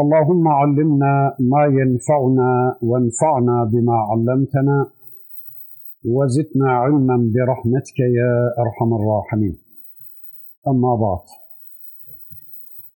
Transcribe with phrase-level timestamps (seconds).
[0.00, 4.86] اللهم علمنا ما ينفعنا وانفعنا بما علمتنا
[6.04, 9.58] وزدنا علما برحمتك يا أرحم الراحمين.
[10.68, 11.26] أما بعد.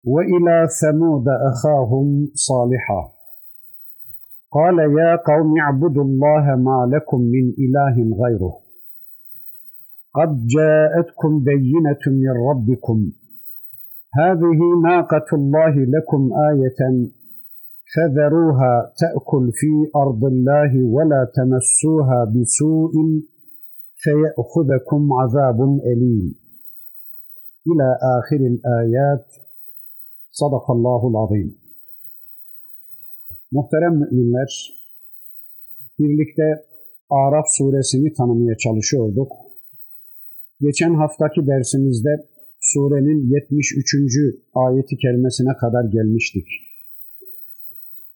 [0.05, 3.03] وإلى ثمود أخاهم صالحا.
[4.53, 8.55] قال يا قوم اعبدوا الله ما لكم من إله غيره.
[10.15, 12.99] قد جاءتكم بينة من ربكم.
[14.22, 17.10] هذه ناقة الله لكم آية
[17.94, 22.94] فذروها تأكل في أرض الله ولا تمسوها بسوء
[24.04, 26.36] فيأخذكم عذاب أليم
[27.68, 29.26] إلى آخر الآيات
[30.32, 31.60] صدق الله العظيم
[33.52, 34.52] Muhterem müminler,
[36.00, 36.66] birlikte
[37.10, 39.32] Araf suresini tanımaya çalışıyorduk.
[40.62, 42.10] Geçen haftaki dersimizde
[42.73, 43.95] surenin 73.
[44.55, 46.47] ayeti kerimesine kadar gelmiştik.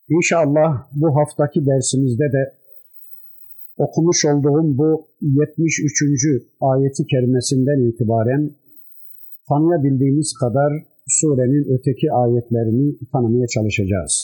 [0.08, 2.42] İnşallah bu haftaki dersimizde de
[3.76, 6.02] okumuş olduğum bu 73.
[6.60, 8.50] ayeti kerimesinden itibaren
[9.48, 10.70] tanıyabildiğimiz kadar
[11.08, 14.14] surenin öteki ayetlerini tanımaya çalışacağız.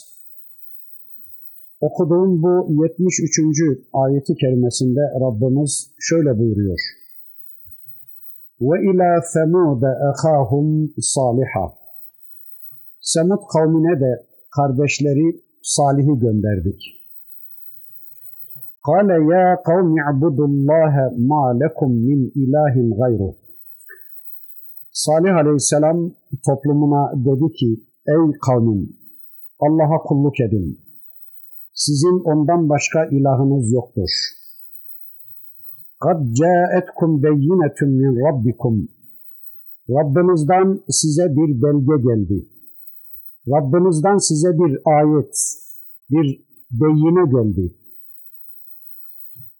[1.80, 3.40] Okuduğum bu 73.
[3.92, 6.80] ayeti kerimesinde Rabbimiz şöyle buyuruyor.
[8.60, 11.74] İla Semud ahahum saliha.
[13.00, 16.80] Semud kavmine de kardeşleri Salih'i gönderdik.
[18.86, 23.34] Kale ya kavmi abudullaha ma lekum min ilahin gayru.
[24.92, 26.12] Salih aleyhisselam
[26.46, 28.96] toplumuna dedi ki, ey kavmim
[29.60, 30.80] Allah'a kulluk edin.
[31.74, 34.10] Sizin ondan başka ilahınız yoktur.
[36.04, 38.88] Kad ca'etkum beyinetun min rabbikum.
[39.96, 42.48] Rabbinizden size bir belge geldi.
[43.48, 45.34] Rabbinizden size bir ayet,
[46.10, 46.26] bir
[46.70, 47.74] beyine geldi.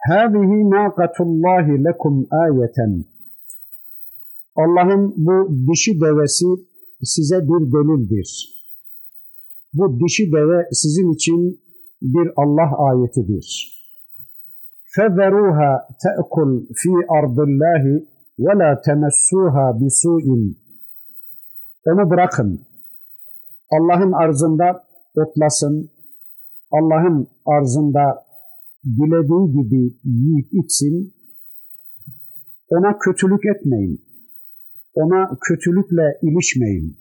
[0.09, 3.05] Hâzihi nâkatullâhi lekum âyeten.
[4.57, 5.37] Allah'ın bu
[5.73, 6.47] dişi devesi
[7.03, 8.31] size bir delildir.
[9.75, 11.61] Bu dişi deve sizin için
[12.03, 13.74] bir Allah ayetidir.''
[14.96, 15.72] فَذَرُوهَا
[16.06, 16.50] تَأْكُلْ
[16.82, 17.84] فِي أَرْضِ اللّٰهِ
[18.46, 20.28] وَلَا تَمَسُّوهَا بِسُوءٍ
[21.86, 22.66] Onu bırakın.
[23.72, 24.84] Allah'ın arzında
[25.16, 25.92] otlasın.
[26.72, 28.26] Allah'ın arzında
[28.86, 31.14] dilediği gibi yiyip içsin.
[32.70, 34.02] Ona kötülük etmeyin.
[34.94, 36.98] Ona kötülükle ilişmeyin.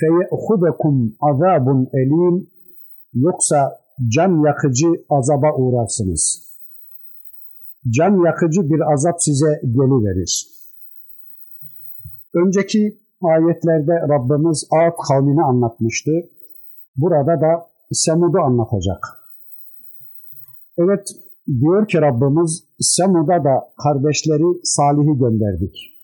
[0.00, 2.50] فَيَأْخُدَكُمْ azabun elim
[3.14, 3.78] Yoksa
[4.14, 6.43] can yakıcı azaba uğrarsınız.''
[7.89, 10.47] Can yakıcı bir azap size geliverir.
[12.33, 16.11] Önceki ayetlerde Rabbimiz Ağat kavmini anlatmıştı.
[16.97, 19.01] Burada da Semud'u anlatacak.
[20.77, 21.07] Evet
[21.47, 25.95] diyor ki Rabbimiz Semud'a da kardeşleri Salih'i gönderdik.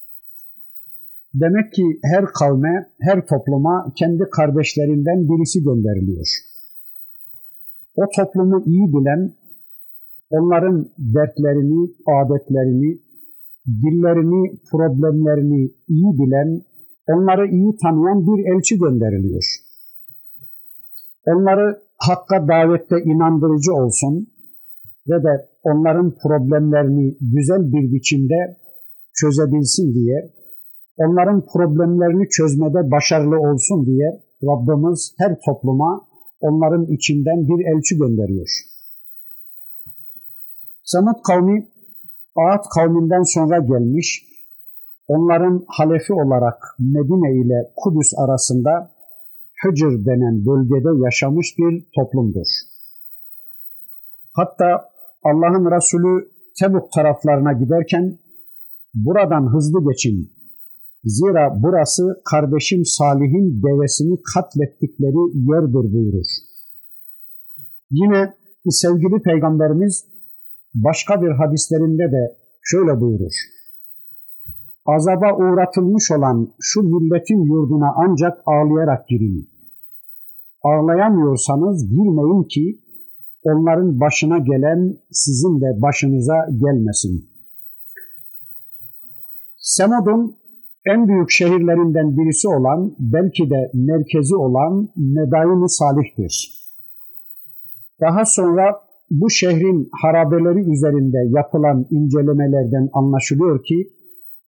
[1.33, 6.27] Demek ki her kavme, her topluma kendi kardeşlerinden birisi gönderiliyor.
[7.95, 9.33] O toplumu iyi bilen,
[10.31, 11.81] onların dertlerini,
[12.17, 12.99] adetlerini,
[13.67, 16.61] dillerini, problemlerini iyi bilen,
[17.07, 19.43] onları iyi tanıyan bir elçi gönderiliyor.
[21.27, 24.27] Onları hakka davette inandırıcı olsun
[25.09, 25.33] ve de
[25.63, 28.57] onların problemlerini güzel bir biçimde
[29.13, 30.31] çözebilsin diye,
[30.97, 36.07] onların problemlerini çözmede başarılı olsun diye Rabbimiz her topluma
[36.41, 38.70] onların içinden bir elçi gönderiyor.
[40.83, 41.71] Samut kavmi
[42.35, 44.25] Ağat kavminden sonra gelmiş,
[45.07, 48.91] onların halefi olarak Medine ile Kudüs arasında
[49.63, 52.47] Hıcır denen bölgede yaşamış bir toplumdur.
[54.33, 54.89] Hatta
[55.23, 58.19] Allah'ın Resulü Tebuk taraflarına giderken
[58.93, 60.31] buradan hızlı geçin.
[61.03, 66.27] Zira burası kardeşim Salih'in devesini katlettikleri yerdir buyurur.
[67.91, 68.33] Yine
[68.69, 70.10] sevgili peygamberimiz
[70.73, 73.33] başka bir hadislerinde de şöyle buyurur.
[74.85, 79.49] Azaba uğratılmış olan şu milletin yurduna ancak ağlayarak girin.
[80.63, 82.79] ağlayamıyorsanız girmeyin ki
[83.43, 87.29] onların başına gelen sizin de başınıza gelmesin.
[89.57, 90.35] Semud'un
[90.85, 96.61] en büyük şehirlerinden birisi olan, belki de merkezi olan Medain-i Salih'tir.
[98.01, 98.81] Daha sonra
[99.11, 103.91] bu şehrin harabeleri üzerinde yapılan incelemelerden anlaşılıyor ki,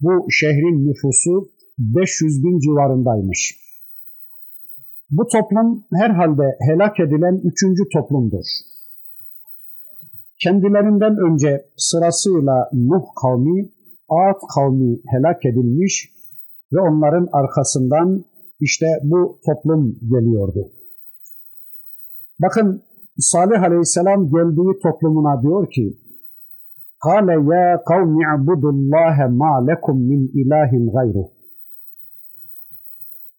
[0.00, 3.56] bu şehrin nüfusu 500 bin civarındaymış.
[5.10, 8.44] Bu toplum herhalde helak edilen üçüncü toplumdur.
[10.42, 13.68] Kendilerinden önce sırasıyla Nuh kavmi,
[14.08, 16.10] Ad kavmi helak edilmiş
[16.72, 18.24] ve onların arkasından
[18.60, 20.70] işte bu toplum geliyordu.
[22.42, 22.82] Bakın
[23.30, 25.98] Salih Aleyhisselam geldiği toplumuna diyor ki
[27.04, 31.28] Kale ya kavmi abudullaha ma lekum min ilahin gayruh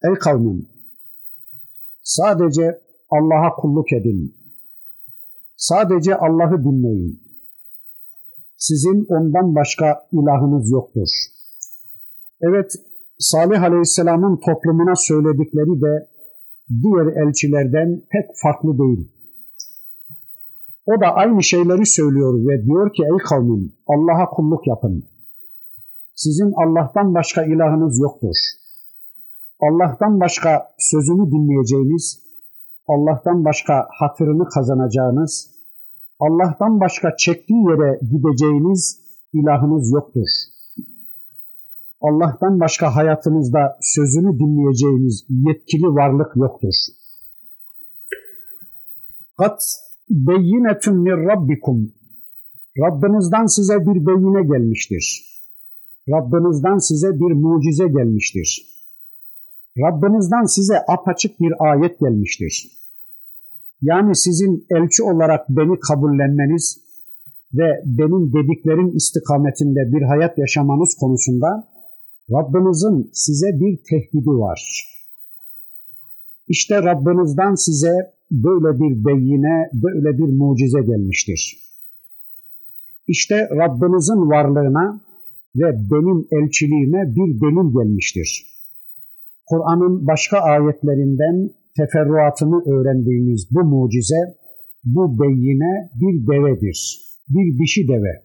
[0.07, 0.68] Ey kavmim
[2.03, 4.35] sadece Allah'a kulluk edin.
[5.56, 7.24] Sadece Allah'ı dinleyin.
[8.57, 11.09] Sizin ondan başka ilahınız yoktur.
[12.41, 12.71] Evet,
[13.19, 16.09] Salih Aleyhisselam'ın toplumuna söyledikleri de
[16.83, 19.12] diğer elçilerden pek farklı değil.
[20.85, 25.03] O da aynı şeyleri söylüyor ve diyor ki ey kavmim Allah'a kulluk yapın.
[26.15, 28.35] Sizin Allah'tan başka ilahınız yoktur.
[29.62, 32.24] Allah'tan başka sözünü dinleyeceğiniz,
[32.88, 35.50] Allah'tan başka hatırını kazanacağınız,
[36.19, 39.01] Allah'tan başka çektiği yere gideceğiniz
[39.33, 40.27] ilahınız yoktur.
[42.01, 46.74] Allah'tan başka hayatınızda sözünü dinleyeceğiniz yetkili varlık yoktur.
[49.38, 49.62] Kat
[50.10, 51.92] beyinetun min rabbikum.
[52.78, 55.34] Rabbinizden size bir beyine gelmiştir.
[56.10, 58.68] Rabbinizden size bir mucize gelmiştir.
[59.78, 62.68] Rabbinizden size apaçık bir ayet gelmiştir.
[63.82, 66.80] Yani sizin elçi olarak beni kabullenmeniz
[67.54, 71.68] ve benim dediklerim istikametinde bir hayat yaşamanız konusunda
[72.32, 74.90] Rabbinizin size bir tehdidi var.
[76.48, 81.57] İşte Rabbinizden size böyle bir beyine, böyle bir mucize gelmiştir.
[83.07, 85.01] İşte Rabbinizin varlığına
[85.56, 88.45] ve benim elçiliğime bir delil gelmiştir.
[89.47, 94.21] Kur'an'ın başka ayetlerinden teferruatını öğrendiğimiz bu mucize,
[94.83, 97.00] bu beyine bir devedir,
[97.30, 98.24] bir dişi deve.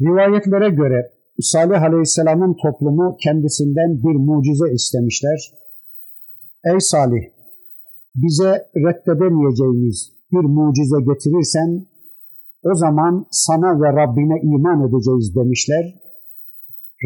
[0.00, 5.38] Rivayetlere göre Salih Aleyhisselam'ın toplumu kendisinden bir mucize istemişler.
[6.64, 7.24] Ey Salih,
[8.22, 8.52] bize
[8.84, 11.86] reddedemeyeceğimiz bir mucize getirirsen,
[12.70, 15.84] o zaman sana ve Rabbine iman edeceğiz demişler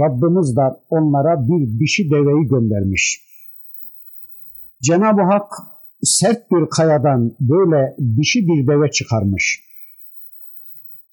[0.01, 3.23] Rabbimiz de onlara bir dişi deveyi göndermiş.
[4.83, 5.53] Cenab-ı Hak
[6.03, 9.63] sert bir kayadan böyle dişi bir deve çıkarmış.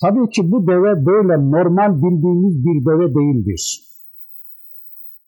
[0.01, 3.85] Tabii ki bu deve böyle normal bildiğimiz bir deve değildir.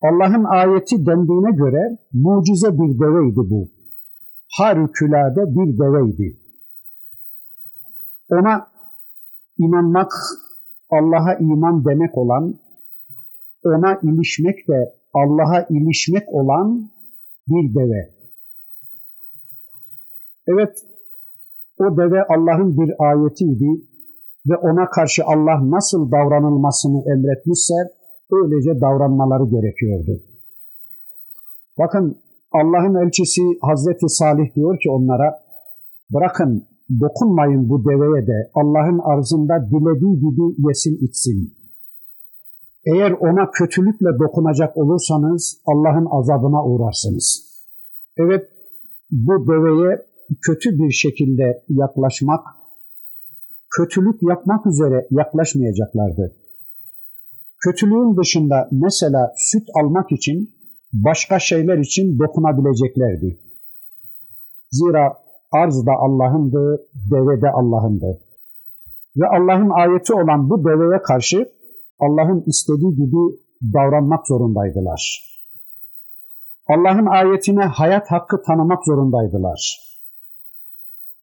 [0.02, 3.70] Allah'ın ayeti dendiğine göre mucize bir deveydi bu.
[4.58, 6.38] Harikulade bir deveydi.
[8.30, 8.68] Ona
[9.58, 10.12] inanmak,
[10.90, 12.56] Allah'a iman demek olan
[13.64, 16.90] ona ilişmek de Allah'a ilişmek olan
[17.48, 18.12] bir deve.
[20.48, 20.86] Evet,
[21.80, 23.92] o deve Allah'ın bir ayetiydi
[24.50, 27.74] ve ona karşı Allah nasıl davranılmasını emretmişse
[28.32, 30.24] öylece davranmaları gerekiyordu.
[31.78, 32.18] Bakın
[32.52, 35.40] Allah'ın elçisi Hazreti Salih diyor ki onlara
[36.14, 36.68] bırakın
[37.00, 41.54] dokunmayın bu deveye de Allah'ın arzında dilediği gibi yesin içsin.
[42.86, 47.28] Eğer ona kötülükle dokunacak olursanız Allah'ın azabına uğrarsınız.
[48.18, 48.50] Evet
[49.12, 50.06] bu deveye
[50.42, 52.44] kötü bir şekilde yaklaşmak,
[53.78, 56.36] kötülük yapmak üzere yaklaşmayacaklardı.
[57.66, 60.61] Kötülüğün dışında mesela süt almak için
[60.94, 63.40] başka şeyler için dokunabileceklerdi.
[64.72, 65.18] Zira
[65.52, 68.22] arz da Allah'ındı, deve de Allah'ındı.
[69.18, 71.52] Ve Allah'ın ayeti olan bu deveye karşı
[72.00, 73.38] Allah'ın istediği gibi
[73.74, 75.32] davranmak zorundaydılar.
[76.68, 79.92] Allah'ın ayetine hayat hakkı tanımak zorundaydılar.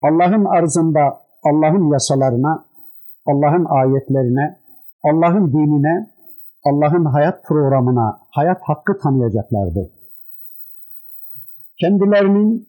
[0.02, 1.00] Allah'ın arzında
[1.44, 2.64] Allah'ın yasalarına,
[3.26, 4.58] Allah'ın ayetlerine,
[5.04, 6.10] Allah'ın dinine,
[6.64, 9.90] Allah'ın hayat programına hayat hakkı tanıyacaklardı.
[11.80, 12.68] Kendilerinin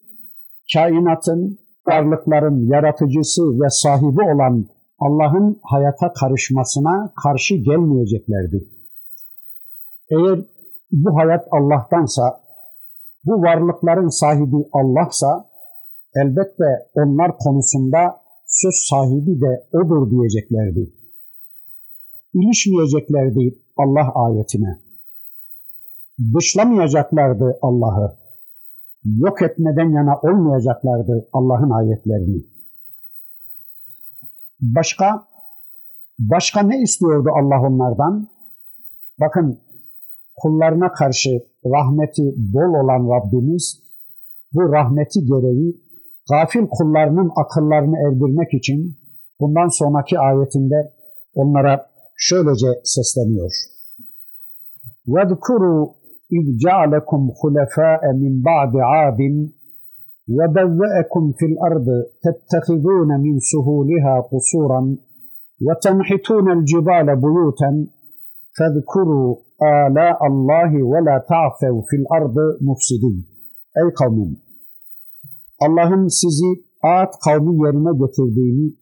[0.74, 4.66] kainatın, varlıkların yaratıcısı ve sahibi olan
[4.98, 8.68] Allah'ın hayata karışmasına karşı gelmeyeceklerdi.
[10.10, 10.38] Eğer
[10.92, 12.40] bu hayat Allah'tansa,
[13.24, 15.50] bu varlıkların sahibi Allah'sa
[16.14, 20.92] elbette onlar konusunda söz sahibi de odur diyeceklerdi.
[22.34, 24.78] İlişmeyeceklerdi Allah ayetine.
[26.36, 28.16] Dışlamayacaklardı Allah'ı.
[29.04, 32.42] Yok etmeden yana olmayacaklardı Allah'ın ayetlerini.
[34.60, 35.26] Başka
[36.18, 38.28] başka ne istiyordu Allah onlardan?
[39.20, 39.60] Bakın
[40.36, 41.30] kullarına karşı
[41.64, 43.82] rahmeti bol olan Rabbimiz
[44.52, 45.80] bu rahmeti gereği
[46.30, 48.96] gafil kullarının akıllarını erdirmek için
[49.40, 50.92] bundan sonraki ayetinde
[51.34, 51.89] onlara
[52.19, 53.51] şöylece sesleniyor.
[55.13, 55.83] وَذْكُرُوا
[56.37, 59.19] اِذْ جَعَلَكُمْ خُلَفَاءَ مِنْ بَعْدِ عَادٍ
[60.37, 61.87] وَبَوَّأَكُمْ فِي الْأَرْضِ
[62.25, 64.81] تَتَّخِذُونَ مِنْ سُهُولِهَا قُصُورًا
[65.65, 67.71] وَتَنْحِتُونَ الْجِبَالَ بُيُوتًا
[68.57, 69.29] فَاذْكُرُوا
[69.83, 72.37] آلاء اللّٰهِ وَلَا تَعْفَوْا فِي الْأَرْضِ
[72.69, 73.17] مُفْسِدِينَ
[73.81, 74.31] Ey kavmim!
[75.65, 78.73] Allah'ın sizi Ağat kavmi yerine getirdiğini,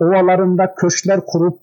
[0.00, 1.61] ovalarında köşkler kurup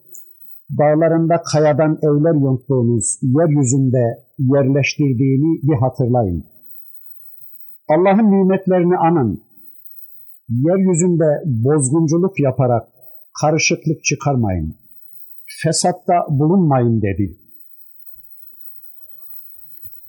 [0.78, 4.04] dağlarında kayadan evler yonttuğunuz yeryüzünde
[4.38, 6.44] yerleştirdiğini bir hatırlayın.
[7.88, 9.42] Allah'ın nimetlerini anın.
[10.48, 12.88] Yeryüzünde bozgunculuk yaparak
[13.42, 14.74] karışıklık çıkarmayın.
[15.62, 17.36] Fesatta bulunmayın dedi.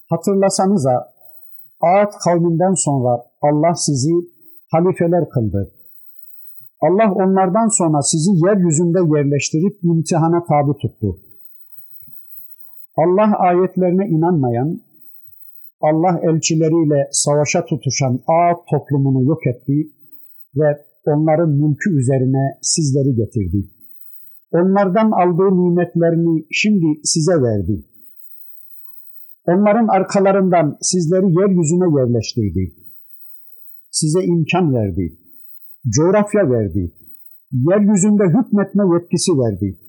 [0.09, 1.11] Hatırlasanıza
[1.81, 4.13] Ağat kavminden sonra Allah sizi
[4.71, 5.71] halifeler kıldı.
[6.81, 11.19] Allah onlardan sonra sizi yeryüzünde yerleştirip imtihana tabi tuttu.
[12.97, 14.81] Allah ayetlerine inanmayan,
[15.81, 19.91] Allah elçileriyle savaşa tutuşan Ağat toplumunu yok etti
[20.55, 23.69] ve onların mülkü üzerine sizleri getirdi.
[24.51, 27.85] Onlardan aldığı nimetlerini şimdi size verdi.
[29.47, 32.75] Onların arkalarından sizleri yeryüzüne yerleştirdi.
[33.91, 35.20] Size imkan verdi.
[35.89, 36.91] Coğrafya verdi.
[37.51, 39.79] Yeryüzünde hükmetme yetkisi verdi.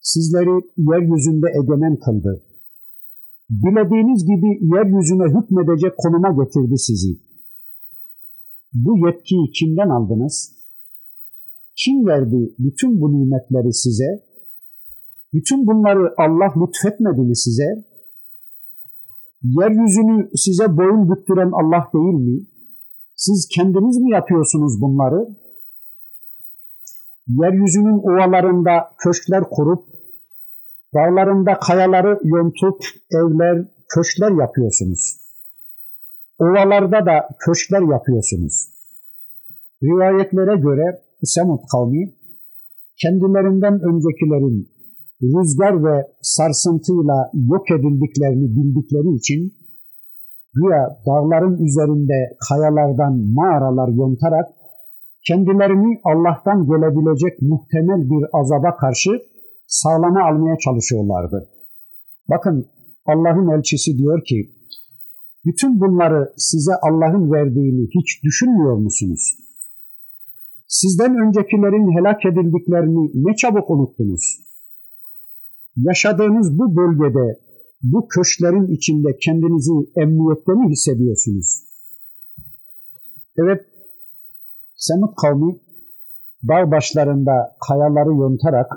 [0.00, 2.42] Sizleri yeryüzünde egemen kıldı.
[3.50, 7.18] Dilediğiniz gibi yeryüzüne hükmedecek konuma getirdi sizi.
[8.72, 10.52] Bu yetkiyi kimden aldınız?
[11.76, 14.22] Kim verdi bütün bu nimetleri size?
[15.32, 17.84] Bütün bunları Allah lütfetmedi mi size?
[19.42, 22.46] Yeryüzünü size boyun büktüren Allah değil mi?
[23.16, 25.28] Siz kendiniz mi yapıyorsunuz bunları?
[27.28, 29.84] Yeryüzünün ovalarında köşkler kurup,
[30.94, 32.78] dağlarında kayaları yontup
[33.10, 35.22] evler, köşkler yapıyorsunuz.
[36.38, 38.68] Ovalarda da köşkler yapıyorsunuz.
[39.82, 42.14] Rivayetlere göre Semud kavmi
[43.02, 44.68] kendilerinden öncekilerin
[45.22, 49.61] rüzgar ve sarsıntıyla yok edildiklerini bildikleri için
[50.54, 54.46] güya dağların üzerinde kayalardan mağaralar yontarak
[55.26, 59.10] kendilerini Allah'tan gelebilecek muhtemel bir azaba karşı
[59.66, 61.48] sağlama almaya çalışıyorlardı.
[62.30, 62.66] Bakın
[63.06, 64.50] Allah'ın elçisi diyor ki,
[65.44, 69.34] bütün bunları size Allah'ın verdiğini hiç düşünmüyor musunuz?
[70.68, 74.52] Sizden öncekilerin helak edildiklerini ne çabuk unuttunuz?
[75.76, 77.40] yaşadığınız bu bölgede,
[77.82, 81.62] bu köşklerin içinde kendinizi emniyette mi hissediyorsunuz?
[83.38, 83.60] Evet,
[84.76, 85.56] Semut kavmi
[86.48, 88.70] dağ başlarında kayaları yontarak,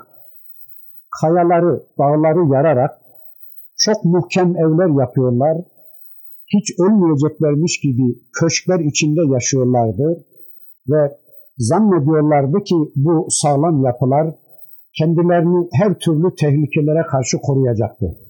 [1.20, 2.90] kayaları, dağları yararak
[3.78, 5.56] çok muhkem evler yapıyorlar.
[6.54, 8.02] Hiç ölmeyeceklermiş gibi
[8.40, 10.24] köşkler içinde yaşıyorlardı
[10.88, 11.16] ve
[11.58, 14.34] zannediyorlardı ki bu sağlam yapılar
[14.98, 18.25] kendilerini her türlü tehlikelere karşı koruyacaktı.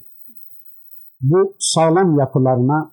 [1.21, 2.93] Bu sağlam yapılarına,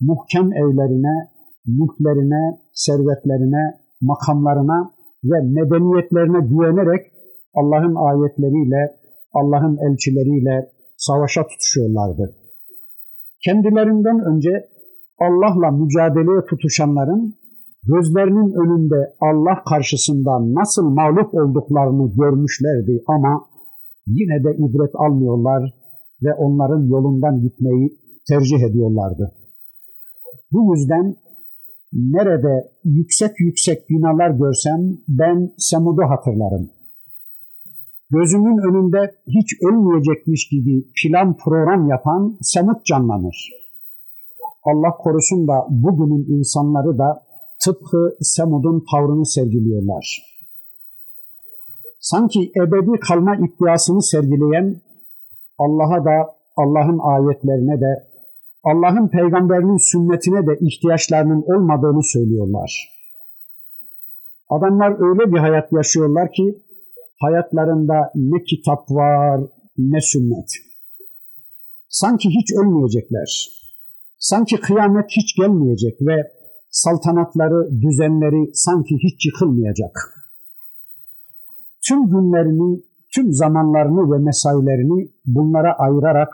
[0.00, 1.28] muhkem evlerine,
[1.66, 4.90] mülklerine, servetlerine, makamlarına
[5.24, 7.06] ve medeniyetlerine güvenerek
[7.54, 8.96] Allah'ın ayetleriyle,
[9.32, 12.34] Allah'ın elçileriyle savaşa tutuşuyorlardı.
[13.44, 14.50] Kendilerinden önce
[15.18, 17.34] Allah'la mücadeleye tutuşanların
[17.92, 23.46] gözlerinin önünde Allah karşısında nasıl mağlup olduklarını görmüşlerdi ama
[24.06, 25.83] yine de ibret almıyorlar
[26.22, 29.32] ve onların yolundan gitmeyi tercih ediyorlardı.
[30.52, 31.16] Bu yüzden
[31.92, 36.70] nerede yüksek yüksek binalar görsem ben Semud'u hatırlarım.
[38.10, 43.50] Gözümün önünde hiç ölmeyecekmiş gibi plan program yapan Semud canlanır.
[44.64, 47.22] Allah korusun da bugünün insanları da
[47.64, 50.34] tıpkı Semud'un tavrını sergiliyorlar.
[52.00, 54.80] Sanki ebedi kalma iddiasını sergileyen
[55.58, 58.14] Allah'a da Allah'ın ayetlerine de
[58.64, 62.94] Allah'ın peygamberinin sünnetine de ihtiyaçlarının olmadığını söylüyorlar.
[64.48, 66.62] Adamlar öyle bir hayat yaşıyorlar ki
[67.20, 69.40] hayatlarında ne kitap var
[69.78, 70.50] ne sünnet.
[71.88, 73.48] Sanki hiç ölmeyecekler.
[74.18, 76.16] Sanki kıyamet hiç gelmeyecek ve
[76.70, 79.94] saltanatları, düzenleri sanki hiç yıkılmayacak.
[81.88, 82.82] Tüm günlerini,
[83.14, 86.28] tüm zamanlarını ve mesailerini bunlara ayırarak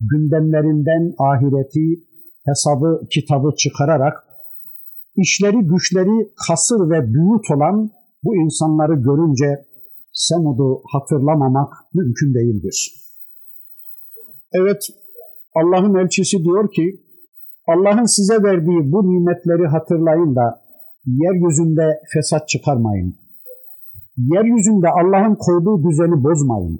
[0.00, 2.04] gündemlerinden ahireti,
[2.46, 4.14] hesabı, kitabı çıkararak
[5.16, 7.90] işleri güçleri kasır ve büyük olan
[8.24, 9.64] bu insanları görünce
[10.12, 12.94] Semud'u hatırlamamak mümkün değildir.
[14.52, 14.82] Evet,
[15.54, 17.00] Allah'ın elçisi diyor ki,
[17.68, 20.60] Allah'ın size verdiği bu nimetleri hatırlayın da
[21.06, 23.23] yeryüzünde fesat çıkarmayın.
[24.16, 26.78] Yeryüzünde Allah'ın koyduğu düzeni bozmayın.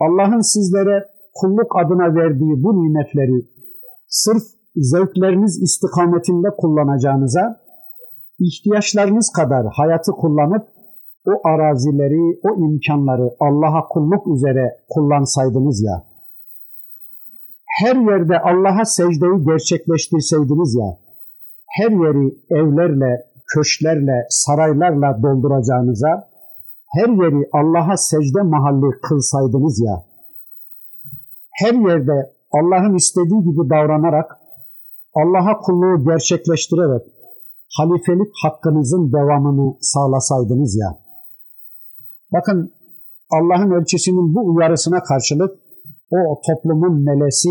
[0.00, 3.48] Allah'ın sizlere kulluk adına verdiği bu nimetleri
[4.08, 4.42] sırf
[4.76, 7.60] zevkleriniz istikametinde kullanacağınıza,
[8.38, 10.68] ihtiyaçlarınız kadar hayatı kullanıp
[11.26, 16.04] o arazileri, o imkanları Allah'a kulluk üzere kullansaydınız ya,
[17.78, 20.98] her yerde Allah'a secdeyi gerçekleştirseydiniz ya,
[21.68, 23.24] her yeri evlerle,
[23.54, 26.29] köşklerle, saraylarla dolduracağınıza,
[26.95, 30.05] her yeri Allah'a secde mahalli kılsaydınız ya,
[31.51, 34.31] her yerde Allah'ın istediği gibi davranarak,
[35.15, 37.01] Allah'a kulluğu gerçekleştirerek,
[37.77, 41.05] halifelik hakkınızın devamını sağlasaydınız ya.
[42.33, 42.73] Bakın
[43.31, 45.59] Allah'ın elçisinin bu uyarısına karşılık
[46.11, 47.49] o toplumun melesi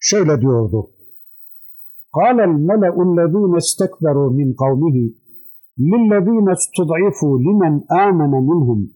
[0.00, 0.90] şöyle diyordu.
[2.20, 4.96] قال الملأ الذين استكبروا من قومه
[5.78, 8.88] للذين استضعفوا لمن آمن منهم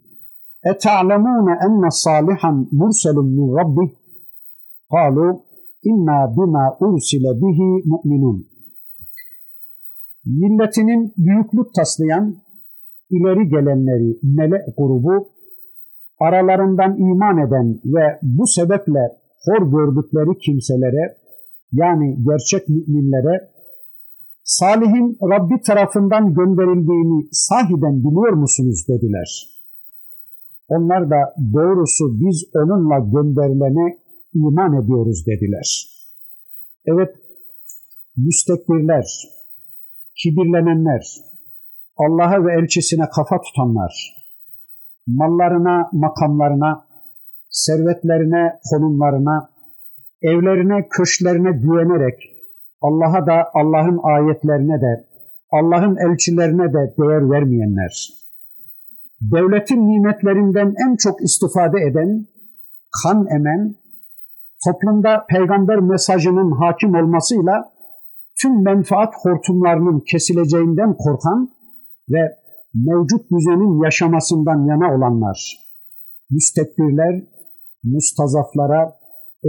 [0.67, 3.91] أتعلمون أن صالحا مرسل من ربه
[4.91, 5.33] قالوا
[5.87, 8.51] إنا بما أرسل به مؤمنون
[10.25, 12.37] milletinin büyüklük taslayan
[13.11, 15.29] ileri gelenleri mele grubu
[16.19, 19.09] aralarından iman eden ve bu sebeple
[19.45, 21.17] hor gördükleri kimselere
[21.73, 23.51] yani gerçek müminlere
[24.46, 29.30] Salih'in Rabbi tarafından gönderildiğini sahiden biliyor musunuz dediler.
[30.68, 33.98] Onlar da doğrusu biz onunla gönderilene
[34.34, 35.88] iman ediyoruz dediler.
[36.86, 37.16] Evet,
[38.18, 39.06] müstekbirler,
[40.16, 41.04] kibirlenenler,
[41.98, 43.94] Allah'a ve elçisine kafa tutanlar,
[45.08, 46.88] mallarına, makamlarına,
[47.50, 49.50] servetlerine, konumlarına,
[50.22, 52.35] evlerine, köşklerine güvenerek
[52.82, 55.06] Allah'a da, Allah'ın ayetlerine de,
[55.52, 58.10] Allah'ın elçilerine de değer vermeyenler,
[59.22, 62.28] devletin nimetlerinden en çok istifade eden,
[63.04, 63.76] kan emen,
[64.66, 67.72] toplumda peygamber mesajının hakim olmasıyla
[68.42, 71.50] tüm menfaat hortumlarının kesileceğinden korkan
[72.10, 72.36] ve
[72.74, 75.58] mevcut düzenin yaşamasından yana olanlar,
[76.30, 77.24] müstekbirler,
[77.84, 78.96] mustazaflara,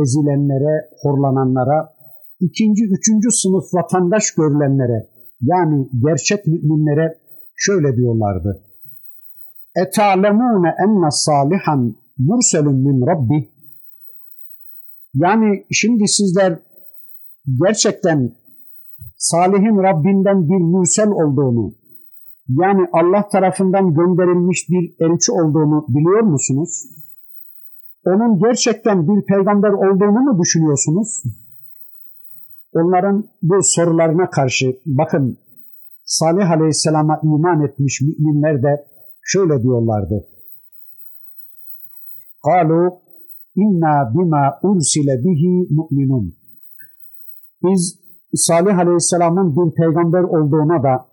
[0.03, 1.96] ezilenlere, horlananlara,
[2.40, 5.08] ikinci, üçüncü sınıf vatandaş görülenlere,
[5.42, 7.18] yani gerçek müminlere
[7.56, 8.64] şöyle diyorlardı.
[9.76, 13.48] اَتَعْلَمُونَ اَنَّ صَالِحًا مُرْسَلٌ مِنْ رَبِّهِ
[15.14, 16.60] Yani şimdi sizler
[17.64, 18.36] gerçekten
[19.18, 21.74] Salih'in Rabbinden bir mürsel olduğunu,
[22.50, 26.84] yani Allah tarafından gönderilmiş bir elçi olduğunu biliyor musunuz?
[28.06, 31.24] Onun gerçekten bir peygamber olduğunu mu düşünüyorsunuz?
[32.77, 35.39] onların bu sorularına karşı bakın
[36.05, 38.87] Salih Aleyhisselam'a iman etmiş müminler de
[39.23, 40.27] şöyle diyorlardı.
[42.45, 43.01] Kalu
[43.57, 46.35] inna bima ursile bihi mu'minun.
[47.63, 48.01] Biz
[48.35, 51.07] Salih Aleyhisselam'ın bir peygamber olduğuna da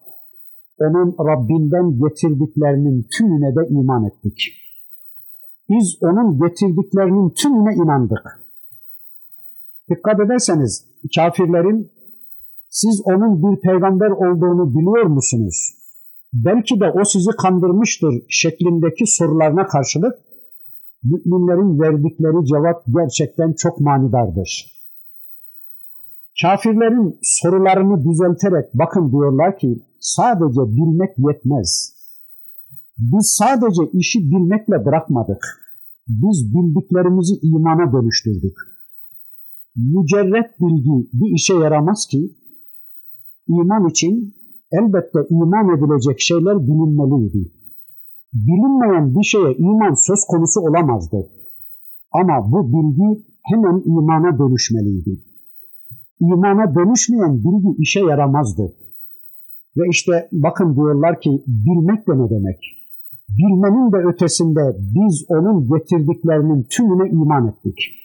[0.79, 4.37] onun Rabbinden getirdiklerinin tümüne de iman ettik.
[5.69, 8.42] Biz onun getirdiklerinin tümüne inandık.
[9.95, 11.91] Dikkat ederseniz kafirlerin
[12.69, 15.73] siz onun bir peygamber olduğunu biliyor musunuz?
[16.33, 20.13] Belki de o sizi kandırmıştır şeklindeki sorularına karşılık
[21.03, 24.73] müminlerin verdikleri cevap gerçekten çok manidardır.
[26.41, 31.93] Kafirlerin sorularını düzelterek bakın diyorlar ki sadece bilmek yetmez.
[32.97, 35.43] Biz sadece işi bilmekle bırakmadık.
[36.07, 38.72] Biz bildiklerimizi imana dönüştürdük.
[39.75, 42.31] Mücerret bilgi bir işe yaramaz ki
[43.47, 44.35] iman için
[44.71, 47.51] elbette iman edilecek şeyler bilinmeliydi.
[48.33, 51.29] Bilinmeyen bir şeye iman söz konusu olamazdı.
[52.11, 55.23] Ama bu bilgi hemen imana dönüşmeliydi.
[56.19, 58.73] imana dönüşmeyen bilgi işe yaramazdı.
[59.77, 62.59] Ve işte bakın diyorlar ki bilmek de ne demek?
[63.29, 68.02] Bilmenin de ötesinde biz onun getirdiklerinin tümüne iman ettik.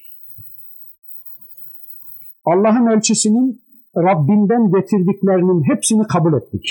[2.50, 3.60] Allah'ın elçisinin
[3.96, 6.64] Rabbinden getirdiklerinin hepsini kabul ettik.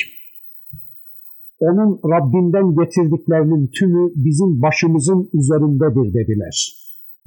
[1.59, 6.55] Onun Rabbinden getirdiklerinin tümü bizim başımızın üzerindedir dediler.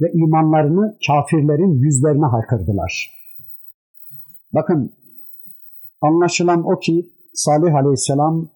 [0.01, 2.93] Ve imanlarını kafirlerin yüzlerine haykırdılar.
[4.53, 4.93] Bakın
[6.01, 8.49] anlaşılan o ki Salih Aleyhisselam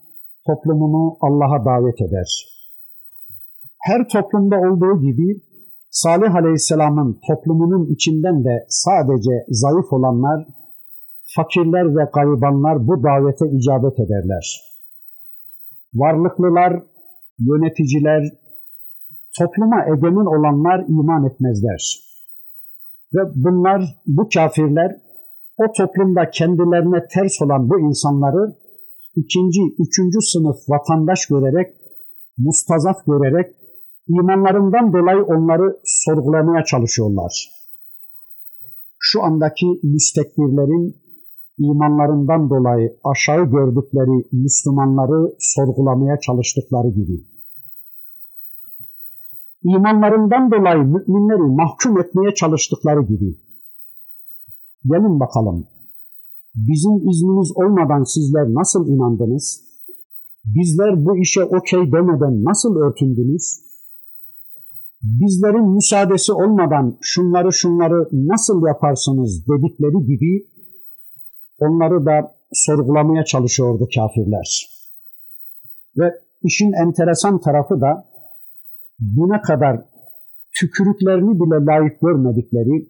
[0.48, 2.30] toplumunu Allah'a davet eder.
[3.80, 5.42] Her toplumda olduğu gibi
[6.04, 10.48] Salih Aleyhisselam'ın toplumunun içinden de sadece zayıf olanlar,
[11.36, 14.46] fakirler ve garibanlar bu davete icabet ederler.
[15.94, 16.84] Varlıklılar,
[17.40, 18.24] yöneticiler,
[19.40, 21.82] topluma egemen olanlar iman etmezler.
[23.14, 25.02] Ve bunlar, bu kafirler,
[25.58, 28.56] o toplumda kendilerine ters olan bu insanları
[29.16, 31.68] ikinci, üçüncü sınıf vatandaş görerek,
[32.38, 33.65] mustazaf görerek,
[34.08, 37.50] imanlarından dolayı onları sorgulamaya çalışıyorlar.
[39.00, 40.96] Şu andaki müstekbirlerin
[41.58, 47.24] imanlarından dolayı aşağı gördükleri Müslümanları sorgulamaya çalıştıkları gibi.
[49.64, 53.38] İmanlarından dolayı müminleri mahkum etmeye çalıştıkları gibi.
[54.86, 55.68] Gelin bakalım,
[56.56, 59.62] bizim iznimiz olmadan sizler nasıl inandınız?
[60.46, 63.65] Bizler bu işe okey demeden nasıl örtündünüz?
[65.06, 70.48] Bizlerin müsaadesi olmadan şunları şunları nasıl yaparsınız dedikleri gibi
[71.60, 74.68] onları da sorgulamaya çalışıyordu kafirler.
[75.98, 76.14] Ve
[76.44, 78.06] işin enteresan tarafı da
[79.00, 79.82] düne kadar
[80.60, 82.90] tükürüklerini bile layık görmedikleri,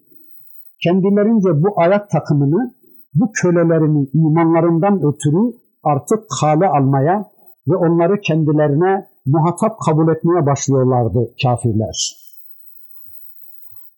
[0.82, 2.74] kendilerince bu ayak takımını,
[3.14, 7.30] bu kölelerini imanlarından ötürü artık kale almaya
[7.68, 12.16] ve onları kendilerine muhatap kabul etmeye başlıyorlardı kafirler.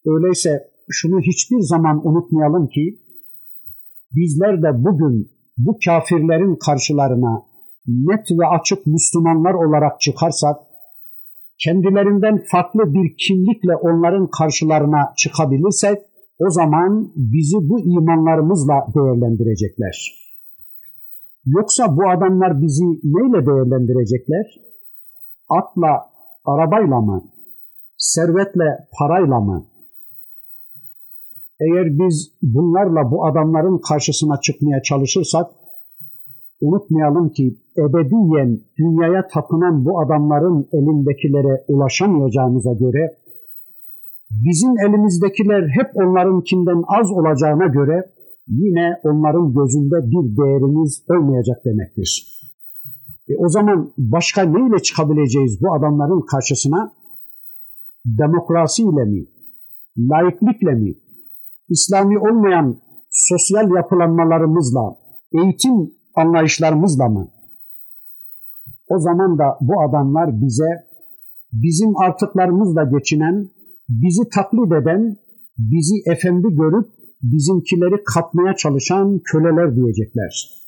[0.07, 2.99] Öyleyse şunu hiçbir zaman unutmayalım ki
[4.17, 7.43] bizler de bugün bu kafirlerin karşılarına
[7.87, 10.57] net ve açık Müslümanlar olarak çıkarsak,
[11.65, 15.99] kendilerinden farklı bir kimlikle onların karşılarına çıkabilirsek,
[16.39, 19.97] o zaman bizi bu imanlarımızla değerlendirecekler.
[21.47, 24.68] Yoksa bu adamlar bizi neyle değerlendirecekler?
[25.49, 26.11] Atla,
[26.45, 27.25] arabayla mı?
[27.97, 29.67] Servetle, parayla mı?
[31.61, 35.47] Eğer biz bunlarla bu adamların karşısına çıkmaya çalışırsak,
[36.61, 43.19] unutmayalım ki ebediyen dünyaya tapınan bu adamların elindekilere ulaşamayacağımıza göre,
[44.31, 48.13] bizim elimizdekiler hep onlarınkinden az olacağına göre,
[48.49, 52.38] yine onların gözünde bir değerimiz olmayacak demektir.
[53.29, 56.93] E o zaman başka neyle çıkabileceğiz bu adamların karşısına?
[58.07, 59.27] Demokrasiyle mi?
[59.99, 60.95] Laiklikle mi?
[61.69, 64.97] İslami olmayan sosyal yapılanmalarımızla,
[65.33, 67.29] eğitim anlayışlarımızla mı?
[68.89, 70.89] O zaman da bu adamlar bize
[71.53, 73.49] bizim artıklarımızla geçinen,
[73.89, 75.17] bizi taklit eden,
[75.59, 76.89] bizi efendi görüp
[77.23, 80.59] bizimkileri kapmaya çalışan köleler diyecekler.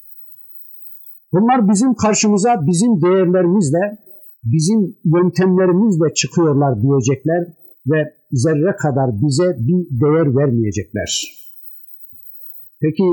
[1.32, 3.98] Bunlar bizim karşımıza bizim değerlerimizle,
[4.44, 7.42] bizim yöntemlerimizle çıkıyorlar diyecekler
[7.86, 11.40] ve zerre kadar bize bir değer vermeyecekler.
[12.80, 13.04] Peki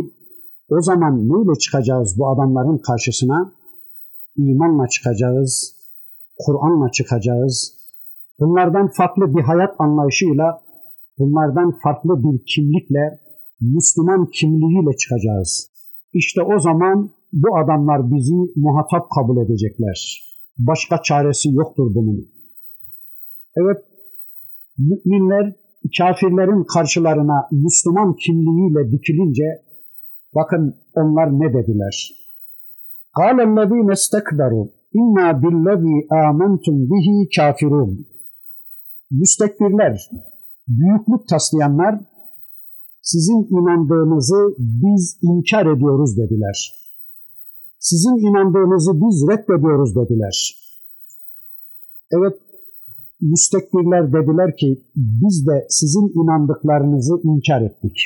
[0.69, 3.53] o zaman neyle çıkacağız bu adamların karşısına?
[4.37, 5.75] İmanla çıkacağız,
[6.37, 7.77] Kur'an'la çıkacağız.
[8.39, 10.61] Bunlardan farklı bir hayat anlayışıyla,
[11.17, 13.19] bunlardan farklı bir kimlikle,
[13.61, 15.69] Müslüman kimliğiyle çıkacağız.
[16.13, 20.22] İşte o zaman bu adamlar bizi muhatap kabul edecekler.
[20.58, 22.28] Başka çaresi yoktur bunun.
[23.56, 23.78] Evet,
[24.78, 25.54] müminler
[25.98, 29.44] kafirlerin karşılarına Müslüman kimliğiyle dikilince
[30.34, 32.22] bakın onlar ne dediler?
[33.18, 34.68] قَالَ الَّذ۪ينَ اسْتَكْبَرُوا
[35.00, 37.92] اِنَّا بِالَّذ۪ي آمَنْتُمْ بِهِ كَافِرُونَ
[39.10, 40.10] Müstekbirler,
[40.68, 42.00] büyüklük taslayanlar,
[43.02, 46.72] sizin inandığınızı biz inkar ediyoruz dediler.
[47.79, 50.55] Sizin inandığınızı biz reddediyoruz dediler.
[52.11, 52.33] Evet,
[53.21, 57.97] müstekbirler dediler ki biz de sizin inandıklarınızı inkar ettik.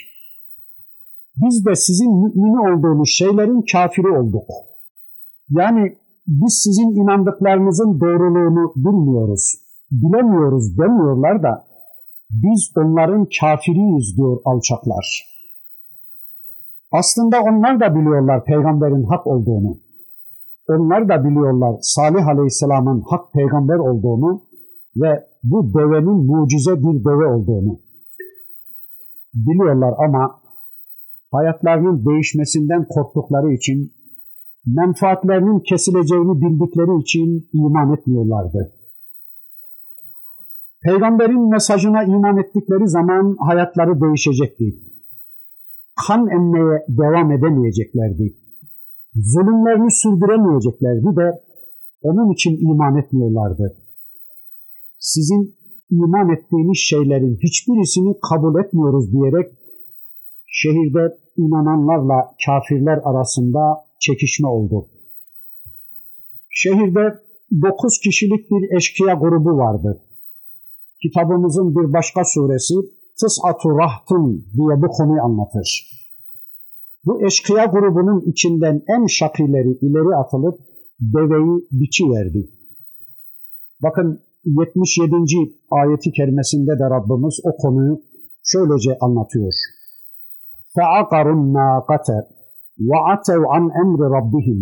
[1.38, 4.48] Biz de sizin mümini olduğunuz şeylerin kafiri olduk.
[5.50, 9.54] Yani biz sizin inandıklarınızın doğruluğunu bilmiyoruz,
[9.92, 11.66] bilemiyoruz demiyorlar da
[12.30, 15.31] biz onların kafiriyiz diyor alçaklar.
[16.92, 19.78] Aslında onlar da biliyorlar peygamberin hak olduğunu.
[20.70, 24.42] Onlar da biliyorlar Salih Aleyhisselam'ın hak peygamber olduğunu
[24.96, 27.80] ve bu devenin mucize bir deve olduğunu.
[29.34, 30.42] Biliyorlar ama
[31.32, 33.94] hayatlarının değişmesinden korktukları için,
[34.66, 38.74] menfaatlerinin kesileceğini bildikleri için iman etmiyorlardı.
[40.84, 44.91] Peygamberin mesajına iman ettikleri zaman hayatları değişecekti.
[46.08, 48.36] Kan emmeye devam edemeyeceklerdi.
[49.16, 51.42] Zulümlerini sürdüremeyeceklerdi de
[52.02, 53.78] onun için iman etmiyorlardı.
[55.00, 55.56] Sizin
[55.92, 59.52] iman ettiğiniz şeylerin hiçbirisini kabul etmiyoruz diyerek
[60.48, 63.60] şehirde inananlarla kafirler arasında
[64.00, 64.88] çekişme oldu.
[66.50, 67.20] Şehirde
[67.62, 70.04] dokuz kişilik bir eşkıya grubu vardı.
[71.02, 72.76] Kitabımızın bir başka suresi
[73.21, 75.69] Tıs'atu Rahtın diye bu konuyu anlatır.
[77.05, 80.59] Bu eşkıya grubunun içinden en şakileri ileri atılıp
[81.01, 82.51] deveyi biçiverdi.
[83.83, 85.15] Bakın 77.
[85.71, 88.01] ayeti kerimesinde de Rabbimiz o konuyu
[88.45, 89.53] şöylece anlatıyor.
[90.77, 92.09] فَعَقَرُوا النَّاقَةَ
[92.91, 94.59] وَعَتَوْا عَنْ اَمْرِ رَبِّهِمْ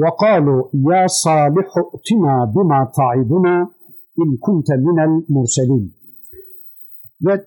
[0.00, 3.56] وَقَالُوا يَا صَالِحُ اُتِنَا بِمَا تَعِدُنَا
[4.22, 5.95] اِنْ كُنْتَ مِنَ الْمُرْسَلِينَ
[7.21, 7.45] ve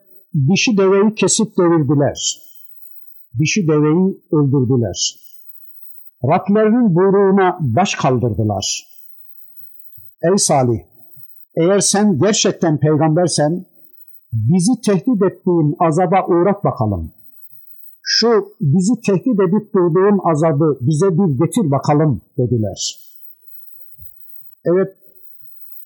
[0.48, 2.40] dişi deveyi kesip devirdiler.
[3.38, 5.16] Dişi deveyi öldürdüler.
[6.24, 8.87] Rablerinin buyruğuna baş kaldırdılar.
[10.22, 10.80] Ey Salih!
[11.56, 13.66] Eğer sen gerçekten peygambersen
[14.33, 17.12] bizi tehdit ettiğin azaba uğrat bakalım.
[18.02, 22.98] Şu bizi tehdit edip durduğun azabı bize bir getir bakalım dediler.
[24.64, 24.96] Evet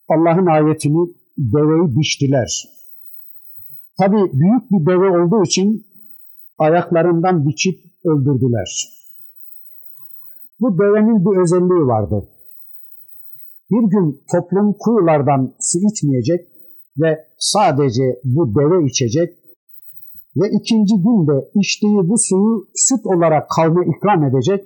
[0.09, 2.74] Allah'ın ayetini deveyi biçtiler.
[3.99, 5.87] Tabi büyük bir deve olduğu için
[6.59, 8.71] ayaklarından biçip öldürdüler.
[10.61, 12.29] Bu devenin bir özelliği vardı.
[13.71, 16.49] Bir gün toplum kuyulardan su içmeyecek
[16.99, 19.39] ve sadece bu deve içecek
[20.37, 24.65] ve ikinci gün de içtiği bu suyu süt olarak kavme ikram edecek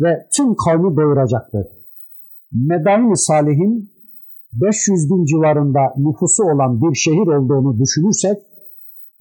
[0.00, 1.70] ve tüm kavmi doyuracaktı.
[2.52, 3.90] Medain Salih'in
[4.52, 8.49] 500 bin civarında nüfusu olan bir şehir olduğunu düşünürsek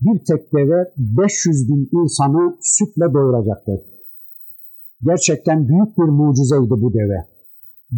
[0.02, 3.72] bir tek deve 500 bin insanı sütle doyuracaktı.
[5.02, 7.28] Gerçekten büyük bir mucizeydi bu deve.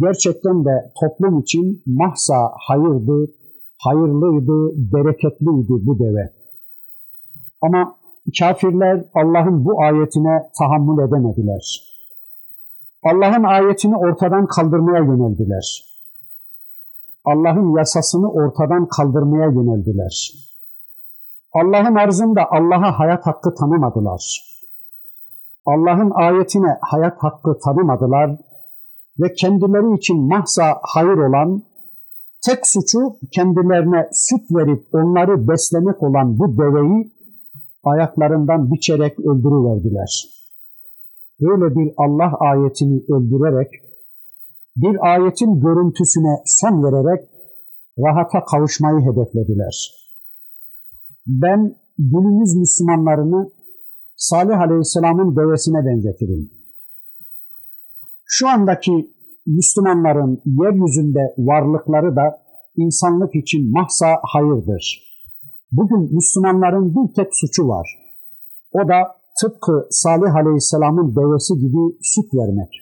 [0.00, 2.34] Gerçekten de toplum için mahsa
[2.68, 3.32] hayırdı,
[3.78, 4.58] hayırlıydı,
[4.92, 6.32] bereketliydi bu deve.
[7.62, 7.96] Ama
[8.38, 11.92] kafirler Allah'ın bu ayetine tahammül edemediler.
[13.02, 15.84] Allah'ın ayetini ortadan kaldırmaya yöneldiler.
[17.24, 20.32] Allah'ın yasasını ortadan kaldırmaya yöneldiler.
[21.54, 24.52] Allah'ın arzında Allah'a hayat hakkı tanımadılar.
[25.66, 28.38] Allah'ın ayetine hayat hakkı tanımadılar
[29.20, 31.62] ve kendileri için mahza hayır olan,
[32.46, 32.98] tek suçu
[33.32, 37.12] kendilerine süt verip onları beslemek olan bu deveyi
[37.84, 40.24] ayaklarından biçerek öldürüverdiler.
[41.40, 43.68] Böyle bir Allah ayetini öldürerek,
[44.76, 47.28] bir ayetin görüntüsüne son vererek
[47.98, 50.01] rahata kavuşmayı hedeflediler.
[51.26, 53.50] Ben günümüz Müslümanlarını
[54.16, 56.50] Salih Aleyhisselam'ın devesine benzetirim.
[58.24, 59.10] Şu andaki
[59.46, 62.42] Müslümanların yeryüzünde varlıkları da
[62.76, 65.12] insanlık için mahsa hayırdır.
[65.72, 67.88] Bugün Müslümanların bir tek suçu var.
[68.72, 68.98] O da
[69.40, 72.72] tıpkı Salih Aleyhisselam'ın devesi gibi süt vermek.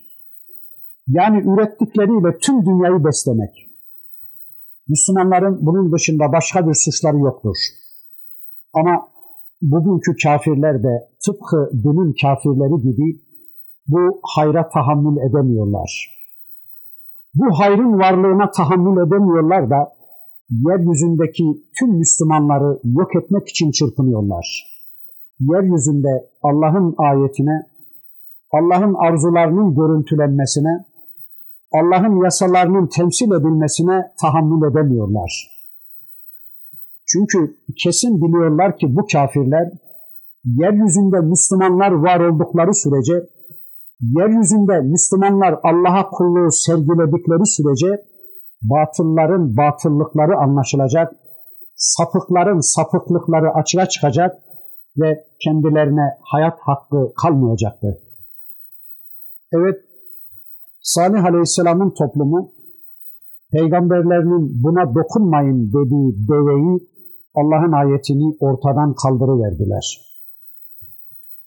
[1.09, 3.55] Yani ürettikleriyle tüm dünyayı beslemek.
[4.89, 7.57] Müslümanların bunun dışında başka bir suçları yoktur.
[8.75, 9.09] Ama
[9.63, 13.21] bugünkü kafirler de tıpkı dünün kafirleri gibi
[13.89, 16.21] bu hayra tahammül edemiyorlar.
[17.35, 19.93] Bu hayrın varlığına tahammül edemiyorlar da
[20.51, 21.45] yeryüzündeki
[21.79, 24.67] tüm Müslümanları yok etmek için çırpınıyorlar.
[25.41, 27.67] Yeryüzünde Allah'ın ayetine,
[28.53, 30.85] Allah'ın arzularının görüntülenmesine,
[31.73, 35.60] Allah'ın yasalarının temsil edilmesine tahammül edemiyorlar.
[37.13, 39.71] Çünkü kesin biliyorlar ki bu kafirler
[40.45, 43.27] yeryüzünde Müslümanlar var oldukları sürece,
[44.01, 48.05] yeryüzünde Müslümanlar Allah'a kulluğu sergiledikleri sürece
[48.63, 51.13] batılların batıllıkları anlaşılacak,
[51.75, 54.37] sapıkların sapıklıkları açığa çıkacak
[54.99, 57.95] ve kendilerine hayat hakkı kalmayacaktır.
[59.53, 59.77] Evet,
[60.83, 62.53] Salih Aleyhisselam'ın toplumu
[63.53, 66.90] peygamberlerinin buna dokunmayın dediği deveyi
[67.35, 69.87] Allah'ın ayetini ortadan kaldırıverdiler.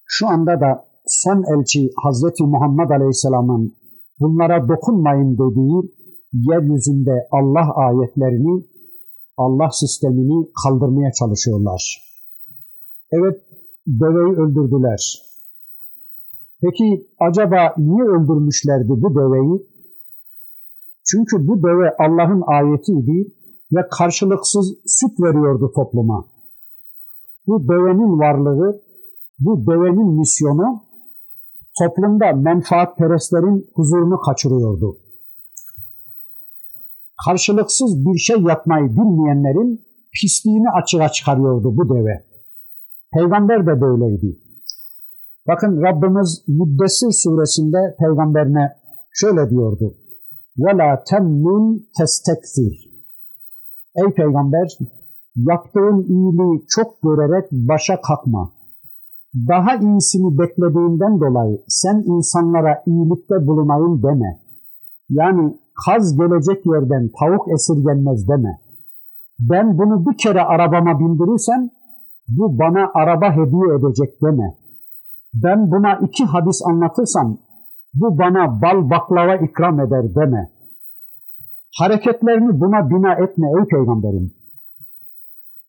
[0.06, 3.76] Şu anda da son elçi Hazreti Muhammed Aleyhisselam'ın
[4.20, 5.94] bunlara dokunmayın dediği
[6.34, 8.66] yeryüzünde Allah ayetlerini,
[9.38, 11.82] Allah sistemini kaldırmaya çalışıyorlar.
[13.12, 13.42] Evet,
[13.88, 15.24] deveyi öldürdüler.
[16.62, 19.68] Peki acaba niye öldürmüşlerdi bu deveyi?
[21.12, 23.34] Çünkü bu deve Allah'ın ayetiydi
[23.73, 26.29] ve karşılıksız süt veriyordu topluma.
[27.47, 28.83] Bu devenin varlığı,
[29.39, 30.85] bu devenin misyonu
[31.79, 34.99] toplumda menfaatperestlerin huzurunu kaçırıyordu.
[37.27, 42.25] Karşılıksız bir şey yapmayı bilmeyenlerin pisliğini açığa çıkarıyordu bu deve.
[43.13, 44.39] Peygamber de böyleydi.
[45.49, 48.73] Bakın Rabbimiz Müddessir suresinde peygamberine
[49.13, 49.95] şöyle diyordu.
[50.59, 51.65] وَلَا تَمْنُنْ
[51.99, 52.89] تَسْتَكْثِرْ
[53.96, 54.68] Ey peygamber
[55.36, 58.52] yaptığın iyiliği çok görerek başa kalkma.
[59.50, 64.40] Daha iyisini beklediğinden dolayı sen insanlara iyilikte bulunayım deme.
[65.10, 68.60] Yani kaz gelecek yerden tavuk esirgenmez deme.
[69.40, 71.70] Ben bunu bir kere arabama bindirirsem
[72.28, 74.56] bu bana araba hediye edecek deme.
[75.34, 77.38] Ben buna iki hadis anlatırsam
[77.94, 80.50] bu bana bal baklava ikram eder deme.
[81.80, 84.34] Hareketlerini buna bina etme ey peygamberim.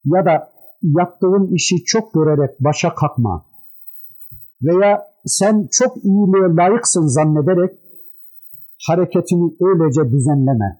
[0.04, 3.46] Ya da yaptığın işi çok görerek başa kalkma.
[4.62, 7.78] Veya sen çok iyiliğe layıksın zannederek
[8.86, 10.78] hareketini öylece düzenleme.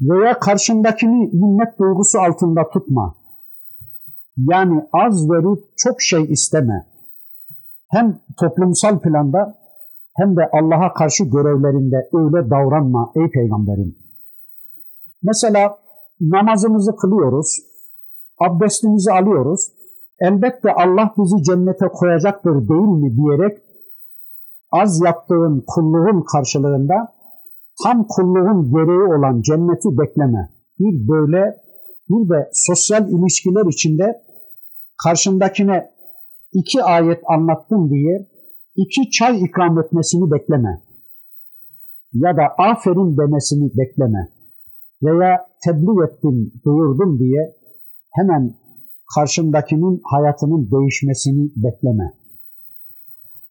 [0.00, 3.14] Veya karşındakini minnet duygusu altında tutma.
[4.36, 6.86] Yani az verip çok şey isteme.
[7.90, 9.58] Hem toplumsal planda
[10.16, 13.96] hem de Allah'a karşı görevlerinde öyle davranma ey peygamberim.
[15.22, 15.78] Mesela
[16.20, 17.58] namazımızı kılıyoruz,
[18.40, 19.60] abdestimizi alıyoruz.
[20.20, 23.58] Elbette Allah bizi cennete koyacaktır değil mi diyerek
[24.72, 27.14] az yaptığın kulluğun karşılığında
[27.82, 30.50] tam kulluğun gereği olan cenneti bekleme.
[30.78, 31.64] Bir böyle
[32.08, 34.22] bir de sosyal ilişkiler içinde
[35.04, 35.90] karşındakine
[36.52, 38.26] iki ayet anlattım diye
[38.76, 40.82] iki çay ikram etmesini bekleme.
[42.12, 44.28] Ya da aferin demesini bekleme.
[45.02, 47.54] Veya tebliğ ettim, duyurdum diye
[48.10, 48.54] hemen
[49.14, 52.12] karşındakinin hayatının değişmesini bekleme.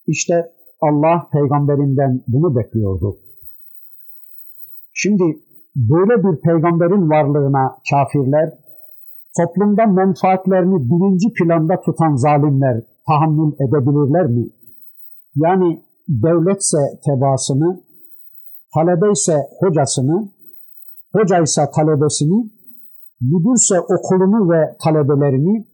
[0.08, 3.18] İşte Allah peygamberinden bunu bekliyordu.
[4.94, 5.24] Şimdi
[5.76, 8.54] böyle bir peygamberin varlığına kafirler,
[9.38, 14.50] toplumda menfaatlerini birinci planda tutan zalimler tahammül edebilirler mi?
[15.36, 17.82] Yani devletse tebaasını,
[18.74, 20.30] talebe ise hocasını,
[21.14, 22.52] hoca ise talebesini,
[23.22, 25.68] müdürse okulunu ve talebelerini,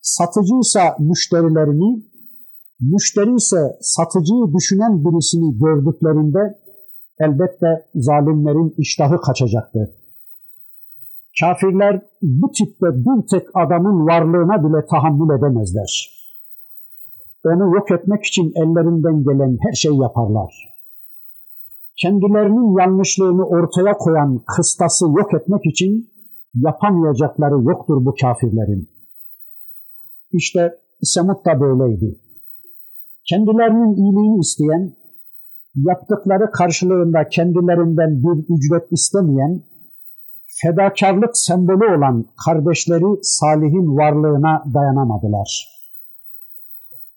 [0.00, 2.02] satıcıysa müşterilerini,
[2.80, 6.58] müşteri ise satıcıyı düşünen birisini gördüklerinde
[7.18, 9.88] elbette zalimlerin iştahı kaçacaktır.
[11.40, 16.13] Kafirler bu tipte bir tek adamın varlığına bile tahammül edemezler.
[17.44, 20.74] Onu yok etmek için ellerinden gelen her şey yaparlar.
[21.96, 26.10] Kendilerinin yanlışlığını ortaya koyan kıstası yok etmek için
[26.54, 28.88] yapamayacakları yoktur bu kafirlerin.
[30.32, 32.18] İşte Semud da böyleydi.
[33.28, 34.92] Kendilerinin iyiliğini isteyen,
[35.74, 39.62] yaptıkları karşılığında kendilerinden bir ücret istemeyen,
[40.62, 45.73] fedakarlık sembolü olan kardeşleri Salih'in varlığına dayanamadılar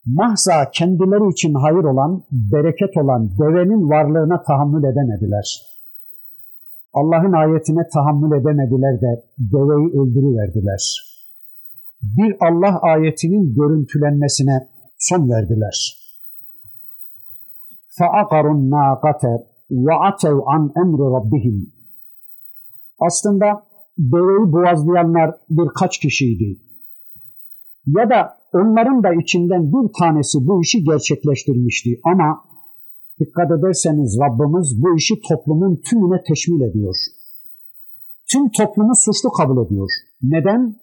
[0.06, 5.62] Mahza kendileri için hayır olan, bereket olan devenin varlığına tahammül edemediler.
[6.92, 11.12] Allah'ın ayetine tahammül edemediler de deveyi öldürüverdiler.
[12.02, 15.98] Bir Allah ayetinin görüntülenmesine son verdiler.
[17.98, 19.22] فَعَقَرُوا النَّاقَةَ
[19.70, 21.66] وَعَتَوْا عَنْ اَمْرِ رَبِّهِمْ
[23.00, 23.66] Aslında
[23.98, 26.58] deveyi boğazlayanlar birkaç kişiydi.
[27.86, 31.89] Ya da onların da içinden bir tanesi bu işi gerçekleştirmişti.
[32.03, 32.43] Ama
[33.19, 36.95] dikkat ederseniz Rabbimiz bu işi toplumun tümüne teşmil ediyor.
[38.31, 39.89] Tüm toplumu suçlu kabul ediyor.
[40.21, 40.75] Neden?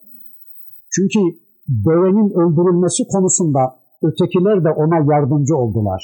[0.95, 1.21] Çünkü
[1.69, 3.61] devenin öldürülmesi konusunda
[4.03, 6.03] ötekiler de ona yardımcı oldular.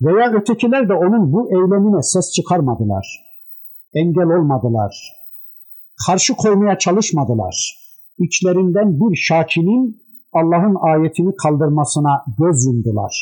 [0.00, 3.06] Veya ötekiler de onun bu eylemine ses çıkarmadılar.
[3.94, 5.12] Engel olmadılar.
[6.06, 7.78] Karşı koymaya çalışmadılar.
[8.18, 10.03] İçlerinden bir şakinin
[10.34, 13.14] Allah'ın ayetini kaldırmasına göz yumdular.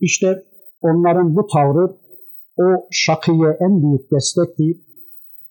[0.00, 0.42] İşte
[0.80, 1.96] onların bu tavrı
[2.60, 4.64] o şakıya en büyük destekti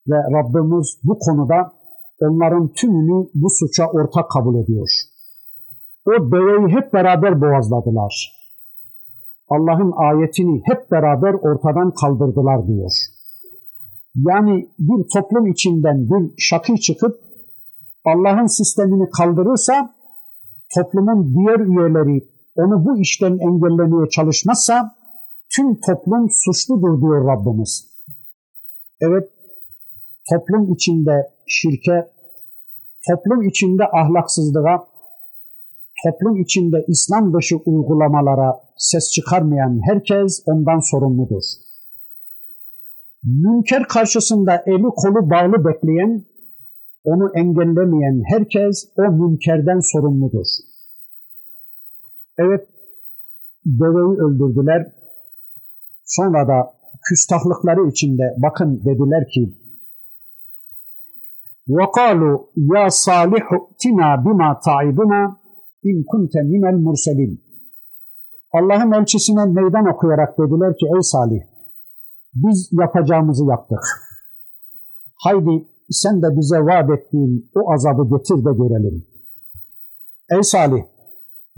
[0.08, 1.74] ve Rabbimiz bu konuda
[2.20, 4.90] onların tümünü bu suça ortak kabul ediyor.
[6.06, 8.38] o deveyi hep beraber boğazladılar.
[9.50, 12.92] Allah'ın ayetini hep beraber ortadan kaldırdılar diyor.
[14.16, 17.16] Yani bir toplum içinden bir şakı çıkıp
[18.06, 19.97] Allah'ın sistemini kaldırırsa
[20.76, 24.96] toplumun diğer üyeleri onu bu işten engellemeye çalışmazsa
[25.56, 27.74] tüm toplum suçludur diyor Rabbimiz.
[29.02, 29.30] Evet,
[30.30, 32.12] toplum içinde şirke,
[33.08, 34.88] toplum içinde ahlaksızlığa,
[36.04, 41.44] toplum içinde İslam dışı uygulamalara ses çıkarmayan herkes ondan sorumludur.
[43.24, 46.26] Münker karşısında eli kolu bağlı bekleyen,
[47.07, 50.47] onu engellemeyen herkes o münkerden sorumludur.
[52.39, 52.69] Evet,
[53.67, 54.93] deveyi öldürdüler.
[56.05, 56.75] Sonra da
[57.09, 59.63] küstahlıkları içinde bakın dediler ki
[61.69, 62.37] وَقَالُوا
[62.73, 65.23] يَا صَالِحُ اُتِنَا بِمَا تَعِدُنَا
[65.89, 67.33] اِنْ كُنْتَ مِنَ الْمُرْسَلِينَ
[68.53, 71.43] Allah'ın elçisine meydan okuyarak dediler ki ey Salih
[72.35, 73.79] biz yapacağımızı yaptık.
[75.25, 79.06] Haydi sen de bize vaat ettiğin o azabı getir de görelim.
[80.32, 80.84] Ey Salih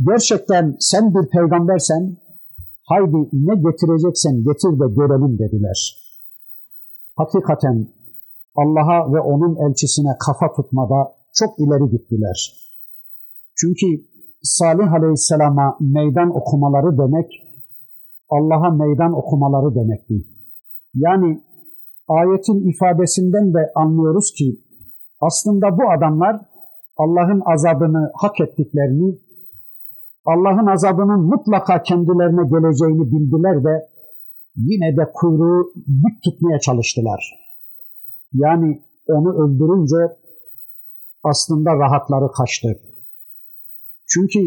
[0.07, 2.17] gerçekten sen bir peygambersen
[2.84, 5.80] haydi ne getireceksen getir de görelim dediler.
[7.15, 7.88] Hakikaten
[8.55, 12.38] Allah'a ve onun elçisine kafa tutmada çok ileri gittiler.
[13.55, 13.88] Çünkü
[14.43, 17.32] Salih Aleyhisselam'a meydan okumaları demek,
[18.30, 20.25] Allah'a meydan okumaları demekti.
[20.95, 21.41] Yani
[22.10, 24.60] ayetin ifadesinden de anlıyoruz ki
[25.22, 26.41] aslında bu adamlar
[26.97, 29.20] Allah'ın azabını hak ettiklerini,
[30.26, 33.89] Allah'ın azabının mutlaka kendilerine geleceğini bildiler de
[34.55, 37.22] yine de kuyruğu dik tutmaya çalıştılar.
[38.34, 40.18] Yani onu öldürünce
[41.24, 42.80] aslında rahatları kaçtı.
[44.07, 44.39] Çünkü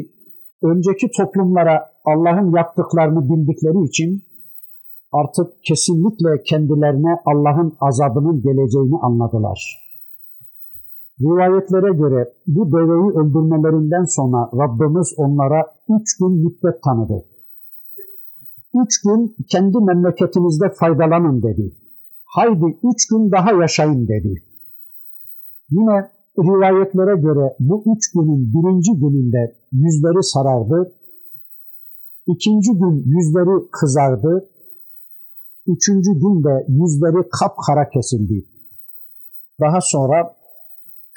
[0.62, 4.22] önceki toplumlara Allah'ın yaptıklarını bildikleri için
[5.12, 9.82] artık kesinlikle kendilerine Allah'ın azabının geleceğini anladılar.
[11.20, 17.24] Rivayetlere göre bu deveyi öldürmelerinden sonra Rabbimiz onlara üç gün müddet tanıdı.
[18.82, 21.76] Üç gün kendi memleketinizde faydalanın dedi.
[22.24, 24.42] Haydi üç gün daha yaşayın dedi.
[25.70, 30.92] Yine rivayetlere göre bu üç günün birinci gününde yüzleri sarardı,
[32.26, 34.48] ikinci gün yüzleri kızardı,
[35.67, 38.45] üçüncü gün de yüzleri kapkara kesildi.
[39.59, 40.37] Daha sonra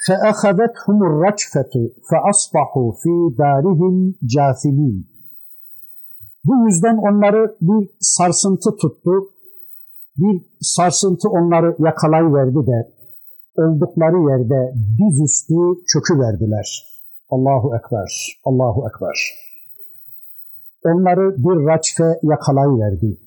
[0.07, 1.73] فَأَخَذَتْهُمُ الرَّجْفَةُ
[2.09, 3.95] فَأَصْبَحُوا ف۪ي دَارِهِمْ
[4.33, 5.03] جَاثِمِينَ
[6.45, 9.11] Bu yüzden onları bir sarsıntı tuttu,
[10.17, 12.91] bir sarsıntı onları yakalayıverdi de
[13.55, 15.55] oldukları yerde dizüstü
[15.87, 16.67] çöküverdiler.
[17.29, 19.17] Allahu Ekber, Allahu Ekber.
[20.85, 23.17] Onları bir raçfe yakalayıverdi.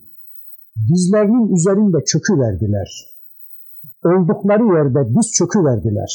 [0.88, 2.90] Dizlerinin üzerinde çöküverdiler.
[4.06, 6.12] Oldukları yerde diz çöküverdiler.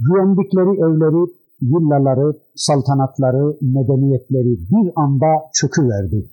[0.00, 1.22] Güvendikleri evleri,
[1.62, 6.30] villaları, saltanatları, medeniyetleri bir anda çöküverdi.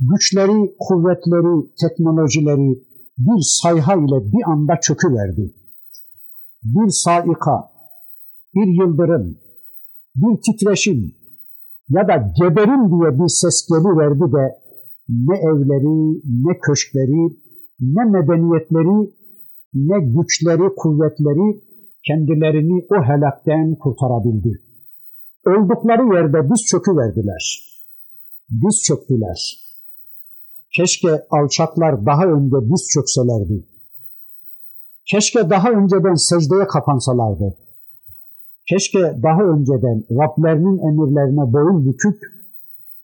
[0.00, 2.84] Güçleri, kuvvetleri, teknolojileri,
[3.18, 5.54] bir sayha ile bir anda çöküverdi.
[6.64, 7.70] Bir saika,
[8.54, 9.36] bir yıldırım,
[10.16, 11.14] bir titreşim
[11.88, 14.63] ya da geberin diye bir ses geliverdi de
[15.08, 17.36] ne evleri, ne köşkleri,
[17.80, 19.12] ne medeniyetleri,
[19.74, 21.60] ne güçleri, kuvvetleri
[22.06, 24.60] kendilerini o helakten kurtarabildi.
[25.46, 27.44] Oldukları yerde diz çöküverdiler.
[28.50, 29.64] Diz çöktüler.
[30.76, 33.66] Keşke alçaklar daha önce diz çökselerdi.
[35.10, 37.56] Keşke daha önceden secdeye kapansalardı.
[38.68, 42.18] Keşke daha önceden Rablerinin emirlerine boyun büküp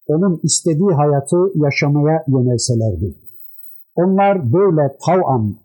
[0.10, 3.16] onun istediği hayatı yaşamaya yönelselerdi.
[3.96, 5.56] Onlar böyle tav'an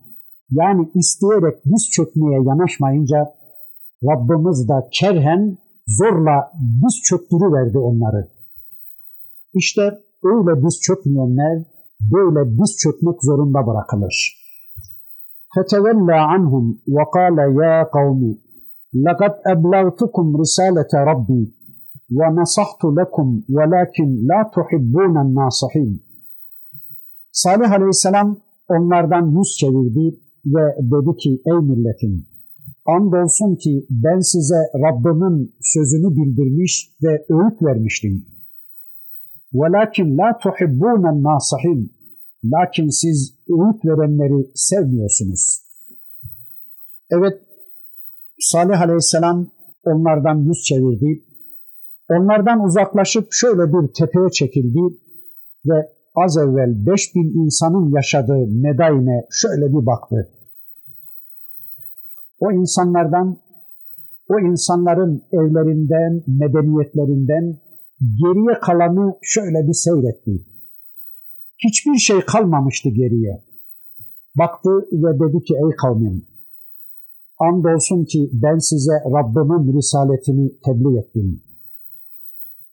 [0.50, 3.34] yani isteyerek diz çökmeye yanaşmayınca
[4.04, 6.52] Rabbimiz de kerhen zorla
[6.82, 8.28] diz çöktürüverdi onları.
[9.54, 9.82] İşte
[10.24, 11.64] öyle diz çökmeyenler
[12.00, 14.40] böyle diz çökmek zorunda bırakılır.
[15.54, 16.64] فَتَوَلَّى عَنْهُمْ
[16.96, 18.20] وَقَالَ يَا قَوْمِ
[19.06, 21.42] لَقَدْ أَبْلَغْتُكُمْ رِسَالَةَ رَبِّي
[22.18, 25.92] وَنَصَحْتُ لَكُمْ وَلَكِنْ لَا تُحِبُّونَ النَّاصِحِينَ
[27.32, 28.36] Salih Aleyhisselam
[28.68, 32.30] onlardan yüz çevirdi ve dedi ki ey milletim
[32.86, 38.26] andolsun ki ben size Rabbimin sözünü bildirmiş ve öğüt vermiştim.
[39.54, 41.88] وَلَكِنْ لَا تُحِبُّونَ النَّاصِحِينَ
[42.44, 45.62] Lakin siz öğüt verenleri sevmiyorsunuz.
[47.11, 47.42] Evet,
[48.38, 49.50] Salih Aleyhisselam
[49.84, 51.23] onlardan yüz çevirdi.
[52.09, 54.81] Onlardan uzaklaşıp şöyle bir tepeye çekildi
[55.65, 60.29] ve az evvel 5000 insanın yaşadığı Medayne şöyle bir baktı.
[62.39, 63.37] O insanlardan,
[64.29, 67.57] o insanların evlerinden, medeniyetlerinden
[68.01, 70.45] geriye kalanı şöyle bir seyretti.
[71.57, 73.43] Hiçbir şey kalmamıştı geriye.
[74.35, 76.25] Baktı ve dedi ki ey kavmim,
[77.39, 81.44] andolsun ki ben size Rabbimin risaletini tebliğ ettim.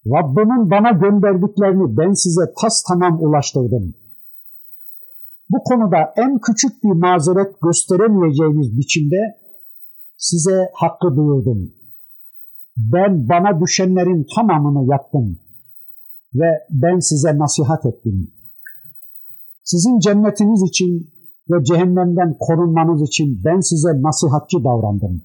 [0.07, 3.94] Rabbimin bana gönderdiklerini ben size tas tamam ulaştırdım.
[5.50, 9.38] Bu konuda en küçük bir mazeret gösteremeyeceğiniz biçimde
[10.16, 11.72] size hakkı duyurdum.
[12.76, 15.38] Ben bana düşenlerin tamamını yaptım
[16.34, 18.30] ve ben size nasihat ettim.
[19.64, 21.11] Sizin cennetiniz için
[21.50, 25.22] ve cehennemden korunmanız için ben size nasihatçı davrandım.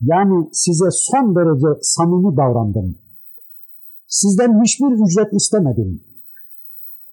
[0.00, 3.01] Yani size son derece samimi davrandım.
[4.12, 6.04] Sizden hiçbir ücret istemedim.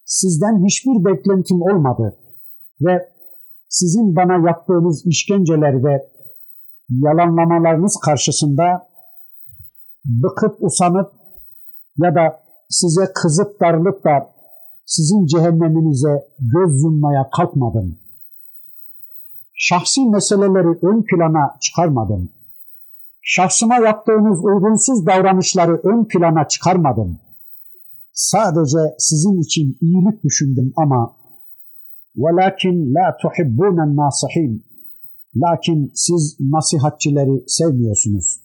[0.04, 2.18] Sizden hiçbir beklentim olmadı
[2.80, 3.08] ve
[3.68, 6.08] sizin bana yaptığınız işkenceler ve
[6.90, 8.88] yalanlamalarınız karşısında
[10.04, 11.12] bıkıp usanıp
[11.96, 14.32] ya da size kızıp darılıp da
[14.86, 17.98] sizin cehenneminize göz yummaya kalkmadım.
[19.54, 22.30] Şahsi meseleleri ön plana çıkarmadım
[23.21, 27.19] Şahsıma yaptığınız uygunsuz davranışları ön plana çıkarmadım.
[28.13, 31.15] Sadece sizin için iyilik düşündüm ama
[32.17, 34.59] وَلَكِنْ لَا تُحِبُّونَ النَّاصِحِينَ
[35.35, 38.41] Lakin siz nasihatçileri sevmiyorsunuz.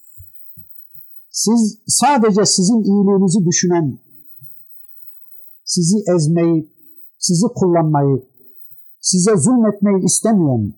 [1.31, 3.99] Siz sadece sizin iyiliğinizi düşünen,
[5.65, 6.73] sizi ezmeyi,
[7.19, 8.23] sizi kullanmayı,
[9.01, 10.75] size zulmetmeyi istemeyen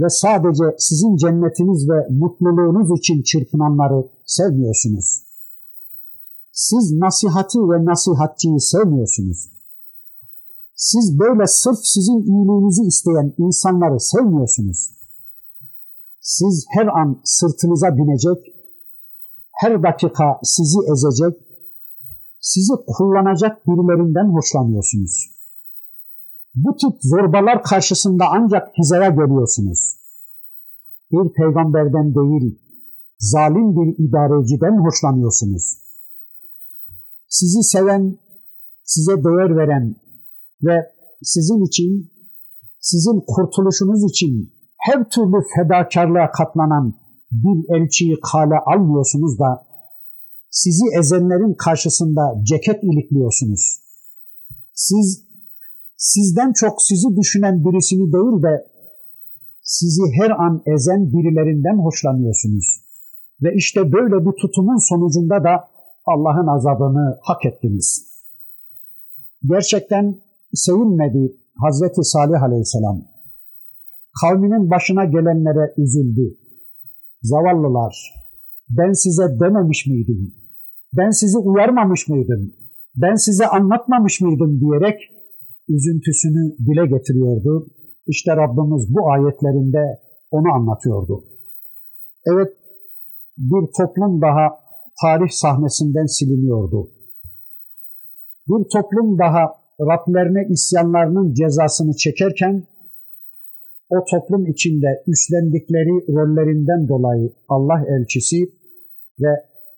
[0.00, 5.22] ve sadece sizin cennetiniz ve mutluluğunuz için çırpınanları sevmiyorsunuz.
[6.52, 9.48] Siz nasihati ve nasihatçıyı sevmiyorsunuz.
[10.74, 14.90] Siz böyle sırf sizin iyiliğinizi isteyen insanları sevmiyorsunuz.
[16.20, 18.54] Siz her an sırtınıza binecek,
[19.52, 21.40] her dakika sizi ezecek,
[22.40, 25.29] sizi kullanacak birilerinden hoşlanıyorsunuz.
[26.54, 29.96] Bu tip zorbalar karşısında ancak hizaya geliyorsunuz.
[31.12, 32.58] Bir peygamberden değil,
[33.18, 35.64] zalim bir idareciden hoşlanıyorsunuz.
[37.28, 38.18] Sizi seven,
[38.84, 39.96] size değer veren
[40.62, 40.76] ve
[41.22, 42.12] sizin için,
[42.80, 46.94] sizin kurtuluşunuz için her türlü fedakarlığa katlanan
[47.32, 49.66] bir elçiyi kale almıyorsunuz da
[50.50, 53.80] sizi ezenlerin karşısında ceket ilikliyorsunuz.
[54.74, 55.29] Siz
[56.00, 58.66] sizden çok sizi düşünen birisini değil de
[59.62, 62.66] sizi her an ezen birilerinden hoşlanıyorsunuz.
[63.42, 65.68] Ve işte böyle bir tutumun sonucunda da
[66.06, 68.06] Allah'ın azabını hak ettiniz.
[69.44, 70.16] Gerçekten
[70.54, 73.02] sevinmedi Hazreti Salih Aleyhisselam.
[74.20, 76.36] Kavminin başına gelenlere üzüldü.
[77.22, 78.14] Zavallılar,
[78.70, 80.34] ben size dememiş miydim?
[80.92, 82.52] Ben sizi uyarmamış mıydım?
[82.96, 85.00] Ben size anlatmamış mıydım diyerek
[85.74, 87.66] üzüntüsünü dile getiriyordu.
[88.06, 90.00] İşte Rabbimiz bu ayetlerinde
[90.30, 91.24] onu anlatıyordu.
[92.26, 92.52] Evet,
[93.38, 94.46] bir toplum daha
[95.02, 96.90] tarih sahnesinden siliniyordu.
[98.48, 102.62] Bir toplum daha Rablerine isyanlarının cezasını çekerken
[103.90, 108.36] o toplum içinde üstlendikleri rollerinden dolayı Allah elçisi
[109.20, 109.32] ve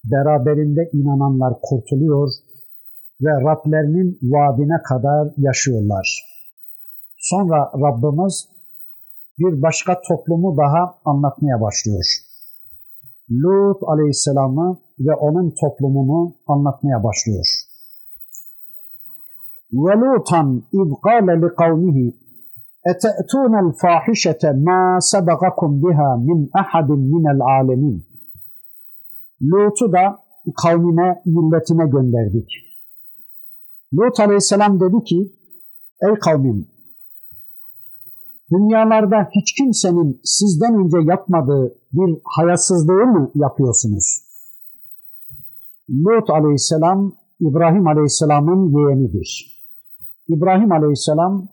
[0.04, 2.28] beraberinde inananlar kurtuluyor
[3.21, 6.07] ve Rablerinin vaadine kadar yaşıyorlar.
[7.17, 8.49] Sonra Rabbimiz
[9.39, 12.05] bir başka toplumu daha anlatmaya başlıyor.
[13.31, 17.45] Lut aleyhisselamı ve onun toplumunu anlatmaya başlıyor.
[19.73, 20.41] وَلُوتًا
[20.79, 21.97] اِذْ قَالَ لِقَوْمِهِ
[22.91, 24.81] اَتَأْتُونَ الْفَاحِشَةَ مَا
[25.11, 27.99] سَبَقَكُمْ بِهَا مِنْ اَحَدٍ مِنَ الْعَالَمِينَ
[29.41, 30.19] Lut'u da
[30.63, 32.49] kavmine, milletine gönderdik.
[33.94, 35.32] Lut aleyhisselam dedi ki,
[36.08, 36.68] ey kavmim,
[38.52, 44.18] dünyalarda hiç kimsenin sizden önce yapmadığı bir hayasızlığı mı yapıyorsunuz?
[45.90, 49.52] Lut aleyhisselam, İbrahim aleyhisselamın yeğenidir.
[50.28, 51.48] İbrahim aleyhisselam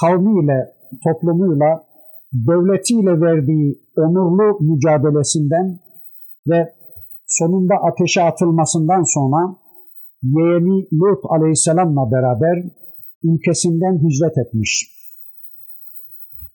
[0.00, 1.84] kavmiyle, toplumuyla,
[2.32, 5.78] devletiyle verdiği onurlu mücadelesinden
[6.46, 6.74] ve
[7.26, 9.56] sonunda ateşe atılmasından sonra
[10.22, 12.70] yeğeni Lut aleyhisselamla beraber
[13.22, 15.00] ülkesinden hicret etmiş.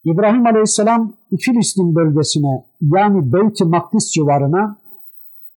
[0.06, 4.78] İbrahim aleyhisselam Filistin bölgesine yani Beyt-i Makdis civarına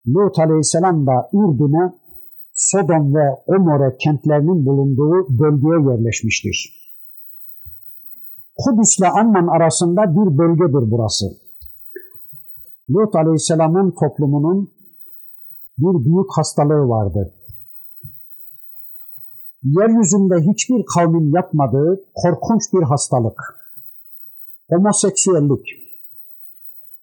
[0.07, 1.93] Lut aleyhisselam da Ürdün'e
[2.53, 6.79] Sodom ve Gomorre kentlerinin bulunduğu bölgeye yerleşmiştir.
[8.57, 11.27] Kudüs ile Amman arasında bir bölgedir burası.
[12.91, 14.71] Lut aleyhisselamın toplumunun
[15.79, 17.38] bir büyük hastalığı vardı.
[19.63, 23.41] Yeryüzünde hiçbir kavmin yapmadığı korkunç bir hastalık.
[24.69, 25.67] Homoseksüellik.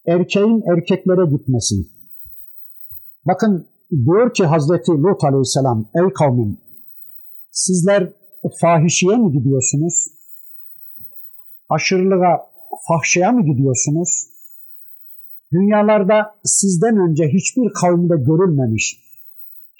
[0.07, 1.75] Erkeğin erkeklere gitmesi.
[3.25, 6.57] Bakın diyor ki Hazreti Lut aleyhisselam, ey kavmim
[7.51, 8.13] sizler
[8.61, 10.07] fahişeye mi gidiyorsunuz?
[11.69, 12.51] Aşırılığa,
[12.87, 14.27] fahşeye mi gidiyorsunuz?
[15.53, 19.04] Dünyalarda sizden önce hiçbir kavimde görülmemiş,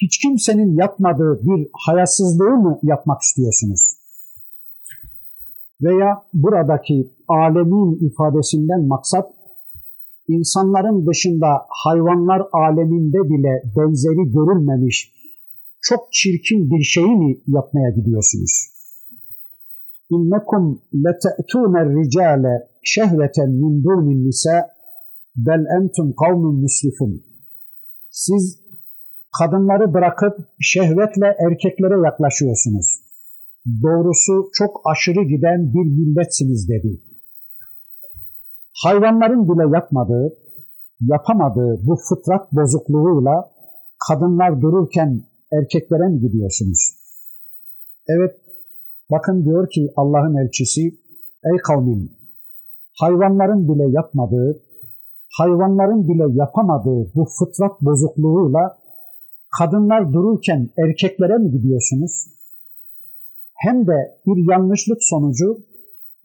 [0.01, 3.93] hiç kimsenin yapmadığı bir hayasızlığı mı yapmak istiyorsunuz?
[5.81, 9.33] Veya buradaki alemin ifadesinden maksat,
[10.27, 15.15] insanların dışında hayvanlar aleminde bile benzeri görülmemiş
[15.81, 18.67] çok çirkin bir şeyi mi yapmaya gidiyorsunuz?
[20.09, 24.75] İnnekum lete'tûne ricale şehveten min dûnin nisa
[25.35, 27.23] bel entum kavmun müslifun.
[28.11, 28.59] Siz
[29.39, 32.87] kadınları bırakıp şehvetle erkeklere yaklaşıyorsunuz.
[33.83, 37.01] Doğrusu çok aşırı giden bir milletsiniz dedi.
[38.83, 40.37] Hayvanların bile yapmadığı,
[41.01, 43.51] yapamadığı bu fıtrat bozukluğuyla
[44.07, 46.81] kadınlar dururken erkeklere mi gidiyorsunuz?
[48.07, 48.35] Evet,
[49.11, 50.81] bakın diyor ki Allah'ın elçisi,
[51.51, 52.09] ey kavmim,
[53.01, 54.61] hayvanların bile yapmadığı,
[55.37, 58.84] hayvanların bile yapamadığı bu fıtrat bozukluğuyla
[59.59, 62.27] kadınlar dururken erkeklere mi gidiyorsunuz?
[63.55, 65.65] Hem de bir yanlışlık sonucu,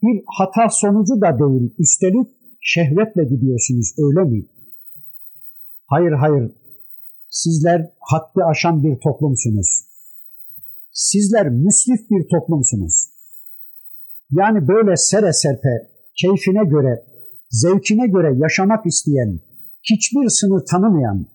[0.03, 2.27] bir hata sonucu da değil, üstelik
[2.61, 4.45] şehvetle gidiyorsunuz öyle mi?
[5.85, 6.51] Hayır hayır,
[7.29, 9.69] sizler haddi aşan bir toplumsunuz.
[10.91, 13.07] Sizler müslif bir toplumsunuz.
[14.31, 15.89] Yani böyle sere serpe,
[16.21, 17.05] keyfine göre,
[17.49, 19.39] zevkine göre yaşamak isteyen,
[19.83, 21.27] hiçbir sınır tanımayan,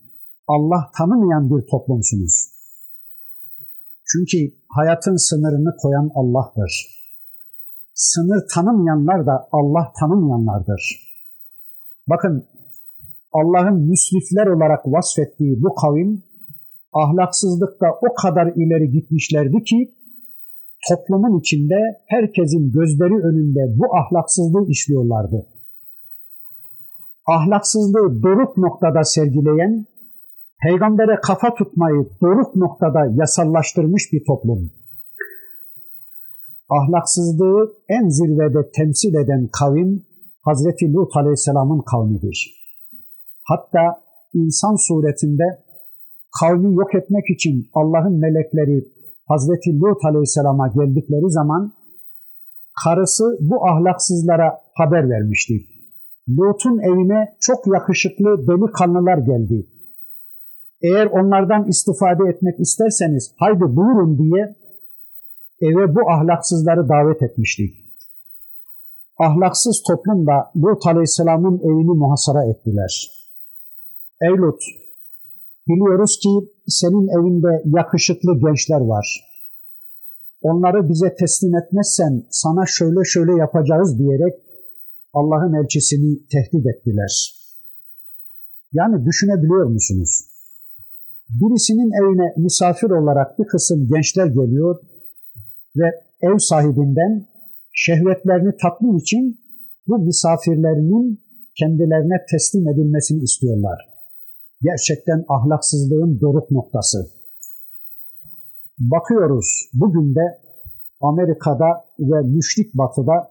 [0.48, 2.48] Allah tanımayan bir toplumsunuz.
[4.04, 4.38] Çünkü
[4.68, 6.72] hayatın sınırını koyan Allah'tır.
[7.94, 10.82] Sınır tanımayanlar da Allah tanımayanlardır.
[12.08, 12.46] Bakın
[13.32, 16.22] Allah'ın müslifler olarak vasfettiği bu kavim
[16.92, 19.94] ahlaksızlıkta o kadar ileri gitmişlerdi ki
[20.88, 21.74] toplumun içinde
[22.06, 25.46] herkesin gözleri önünde bu ahlaksızlığı işliyorlardı.
[27.26, 29.86] Ahlaksızlığı doruk noktada sergileyen,
[30.62, 34.70] peygambere kafa tutmayı doruk noktada yasallaştırmış bir toplum.
[36.70, 40.06] Ahlaksızlığı en zirvede temsil eden kavim
[40.44, 42.38] Hazreti Lut Aleyhisselam'ın kavmidir.
[43.42, 44.02] Hatta
[44.34, 45.64] insan suretinde
[46.40, 48.78] kavmi yok etmek için Allah'ın melekleri
[49.28, 51.72] Hazreti Lut Aleyhisselam'a geldikleri zaman
[52.84, 55.54] karısı bu ahlaksızlara haber vermişti.
[56.28, 59.66] Lut'un evine çok yakışıklı delikanlılar geldi.
[60.82, 64.56] Eğer onlardan istifade etmek isterseniz haydi buyurun diye
[65.60, 67.62] eve bu ahlaksızları davet etmişti.
[69.18, 73.10] Ahlaksız toplum da Lut Aleyhisselam'ın evini muhasara ettiler.
[74.20, 74.60] Ey Lut,
[75.68, 79.06] biliyoruz ki senin evinde yakışıklı gençler var.
[80.42, 84.34] Onları bize teslim etmezsen sana şöyle şöyle yapacağız diyerek
[85.14, 87.32] Allah'ın elçisini tehdit ettiler.
[88.72, 90.35] Yani düşünebiliyor musunuz?
[91.28, 94.76] Birisinin evine misafir olarak bir kısım gençler geliyor
[95.76, 95.86] ve
[96.20, 97.26] ev sahibinden
[97.72, 99.40] şehvetlerini tatmin için
[99.86, 101.20] bu misafirlerinin
[101.58, 103.78] kendilerine teslim edilmesini istiyorlar.
[104.62, 106.98] Gerçekten ahlaksızlığın doruk noktası.
[108.78, 110.38] Bakıyoruz bugün de
[111.00, 111.66] Amerika'da
[111.98, 113.30] ve müşrik batıda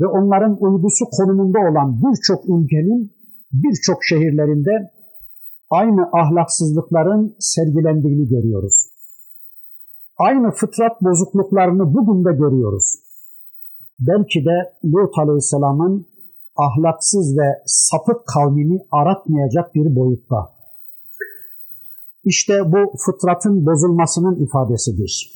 [0.00, 3.12] ve onların uydusu konumunda olan birçok ülkenin
[3.52, 4.90] birçok şehirlerinde
[5.70, 8.94] aynı ahlaksızlıkların sergilendiğini görüyoruz.
[10.18, 12.94] Aynı fıtrat bozukluklarını bugün de görüyoruz.
[14.00, 16.06] Belki de Lut Aleyhisselam'ın
[16.56, 20.54] ahlaksız ve sapık kavmini aratmayacak bir boyutta.
[22.24, 25.32] İşte bu fıtratın bozulmasının ifadesidir.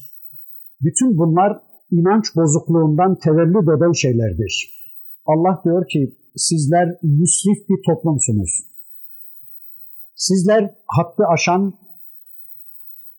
[0.81, 1.61] Bütün bunlar
[1.91, 4.71] inanç bozukluğundan tevellüt eden şeylerdir.
[5.27, 8.51] Allah diyor ki sizler müsrif bir toplumsunuz.
[10.19, 11.75] Sizler hakkı aşan,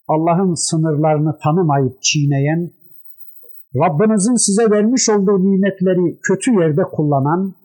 [0.07, 2.71] Allah'ın sınırlarını tanımayıp çiğneyen,
[3.75, 7.55] Rabbinizin size vermiş olduğu nimetleri kötü yerde kullanan,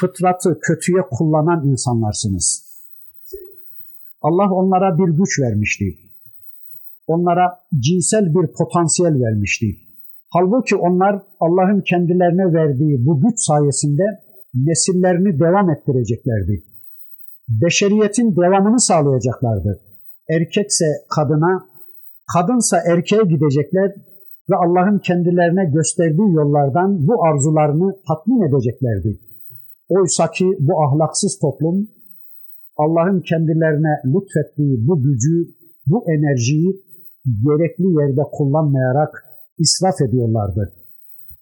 [0.00, 2.64] fıtratı kötüye kullanan insanlarsınız.
[4.22, 5.84] Allah onlara bir güç vermişti.
[7.06, 9.66] Onlara cinsel bir potansiyel vermişti.
[10.30, 14.04] Halbuki onlar Allah'ın kendilerine verdiği bu güç sayesinde
[14.54, 16.73] nesillerini devam ettireceklerdi.
[17.48, 19.80] Beşeriyetin devamını sağlayacaklardı.
[20.30, 20.84] Erkekse
[21.14, 21.68] kadına,
[22.34, 23.94] kadınsa erkeğe gidecekler
[24.50, 29.20] ve Allah'ın kendilerine gösterdiği yollardan bu arzularını tatmin edeceklerdi.
[29.88, 31.88] Oysa ki bu ahlaksız toplum
[32.76, 35.54] Allah'ın kendilerine lütfettiği bu gücü,
[35.86, 36.82] bu enerjiyi
[37.24, 39.24] gerekli yerde kullanmayarak
[39.58, 40.72] israf ediyorlardı.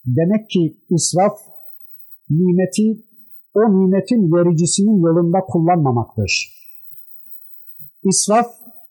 [0.07, 1.33] Demek ki israf
[2.31, 3.03] nimeti
[3.55, 6.33] o nimetin vericisinin yolunda kullanmamaktır.
[8.05, 8.47] İsraf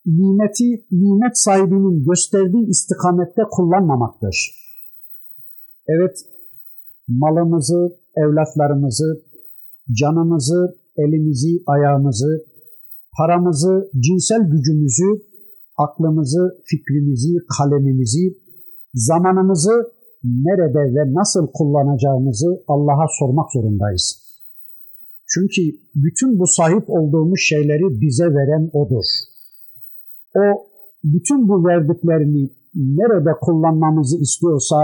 [0.05, 4.35] nimeti nimet sahibinin gösterdiği istikamette kullanmamaktır.
[5.87, 6.17] Evet,
[7.07, 9.23] malımızı, evlatlarımızı,
[9.99, 12.45] canımızı, elimizi, ayağımızı,
[13.17, 15.09] paramızı, cinsel gücümüzü,
[15.77, 18.37] aklımızı, fikrimizi, kalemimizi,
[18.93, 19.93] zamanımızı
[20.23, 24.20] nerede ve nasıl kullanacağımızı Allah'a sormak zorundayız.
[25.33, 25.61] Çünkü
[25.95, 29.05] bütün bu sahip olduğumuz şeyleri bize veren O'dur.
[30.35, 30.67] O
[31.03, 34.75] bütün bu verdiklerini nerede kullanmamızı istiyorsa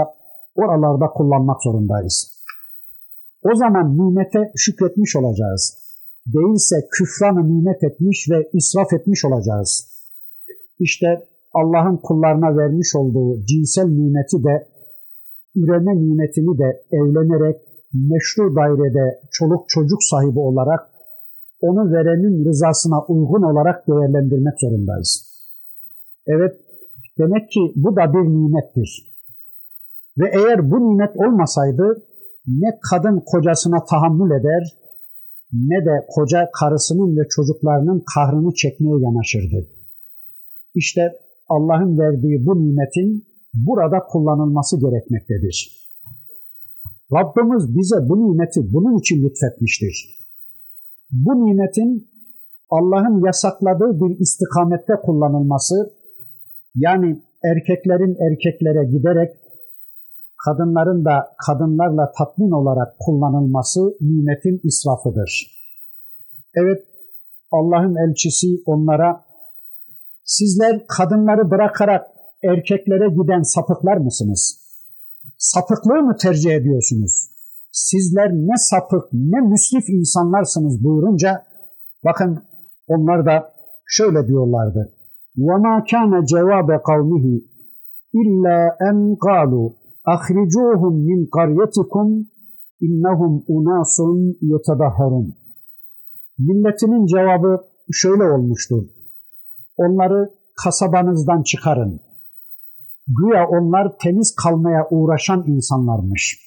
[0.54, 2.38] oralarda kullanmak zorundayız.
[3.42, 5.78] O zaman nimete şükretmiş olacağız.
[6.26, 9.70] Değilse küfranı nimet etmiş ve israf etmiş olacağız.
[10.78, 11.06] İşte
[11.54, 14.68] Allah'ın kullarına vermiş olduğu cinsel nimeti de,
[15.56, 17.56] üreme nimetini de evlenerek,
[17.92, 20.80] meşru dairede çoluk çocuk sahibi olarak,
[21.60, 25.12] onu verenin rızasına uygun olarak değerlendirmek zorundayız.
[26.26, 26.54] Evet,
[27.18, 29.18] demek ki bu da bir nimettir.
[30.18, 32.06] Ve eğer bu nimet olmasaydı,
[32.46, 34.62] ne kadın kocasına tahammül eder,
[35.52, 39.68] ne de koca karısının ve çocuklarının kahrını çekmeye yanaşırdı.
[40.74, 41.12] İşte
[41.48, 45.87] Allah'ın verdiği bu nimetin burada kullanılması gerekmektedir.
[47.12, 50.18] Rabbimiz bize bu nimeti bunun için lütfetmiştir.
[51.10, 52.08] Bu nimetin
[52.70, 55.94] Allah'ın yasakladığı bir istikamette kullanılması,
[56.74, 59.30] yani erkeklerin erkeklere giderek,
[60.44, 65.58] kadınların da kadınlarla tatmin olarak kullanılması nimetin israfıdır.
[66.54, 66.84] Evet,
[67.52, 69.28] Allah'ın elçisi onlara
[70.28, 72.06] Sizler kadınları bırakarak
[72.44, 74.67] erkeklere giden sapıklar mısınız?
[75.37, 77.29] Sapıklığı mı tercih ediyorsunuz?
[77.71, 81.45] Sizler ne sapık ne müsrif insanlarsınız buyurunca
[82.05, 82.43] bakın
[82.87, 83.53] onlar da
[83.87, 84.93] şöyle diyorlardı.
[85.37, 87.25] وَمَا كَانَ جَوَابَ قَوْمِهِ
[88.21, 88.59] إِلَّا
[88.89, 89.67] أَنْ قَالُوا
[90.15, 92.07] أَخْرِجُوهُمْ مِنْ قَرْيَتِكُمْ
[92.85, 93.95] اِنَّهُمْ اُنَاسٌ
[94.51, 95.27] يَتَبَهَّرُونَ
[96.39, 97.61] Milletinin cevabı
[97.91, 98.83] şöyle olmuştur.
[99.77, 100.29] Onları
[100.63, 101.99] kasabanızdan çıkarın.
[103.08, 106.38] Güya onlar temiz kalmaya uğraşan insanlarmış.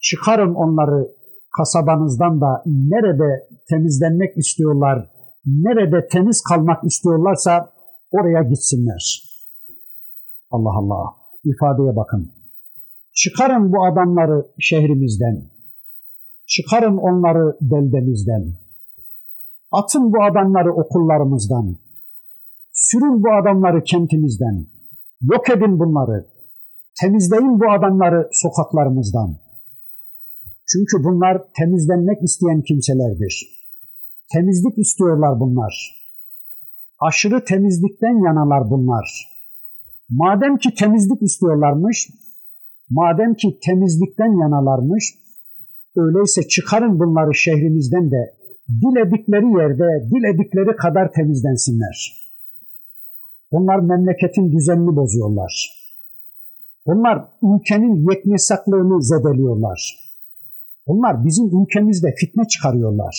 [0.00, 1.08] Çıkarın onları
[1.56, 5.10] kasabanızdan da nerede temizlenmek istiyorlar,
[5.46, 7.70] nerede temiz kalmak istiyorlarsa
[8.10, 9.22] oraya gitsinler.
[10.50, 11.04] Allah Allah,
[11.44, 12.32] ifadeye bakın.
[13.14, 15.50] Çıkarın bu adamları şehrimizden.
[16.46, 18.58] Çıkarın onları beldemizden.
[19.72, 21.76] Atın bu adamları okullarımızdan.
[22.72, 24.75] Sürün bu adamları kentimizden.
[25.22, 26.26] Yok edin bunları.
[27.00, 29.36] Temizleyin bu adamları sokaklarımızdan.
[30.72, 33.34] Çünkü bunlar temizlenmek isteyen kimselerdir.
[34.32, 35.96] Temizlik istiyorlar bunlar.
[37.00, 39.06] Aşırı temizlikten yanalar bunlar.
[40.10, 42.08] Madem ki temizlik istiyorlarmış,
[42.90, 45.04] madem ki temizlikten yanalarmış,
[45.96, 48.34] öyleyse çıkarın bunları şehrimizden de
[48.68, 52.25] diledikleri yerde, diledikleri kadar temizlensinler.''
[53.56, 55.52] Bunlar memleketin düzenini bozuyorlar.
[56.86, 59.80] Bunlar ülkenin yeknesaklığını zedeliyorlar.
[60.86, 63.14] Bunlar bizim ülkemizde fitne çıkarıyorlar.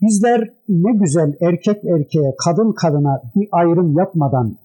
[0.00, 4.58] Bizler ne güzel erkek erkeğe, kadın kadına bir ayrım yapmadan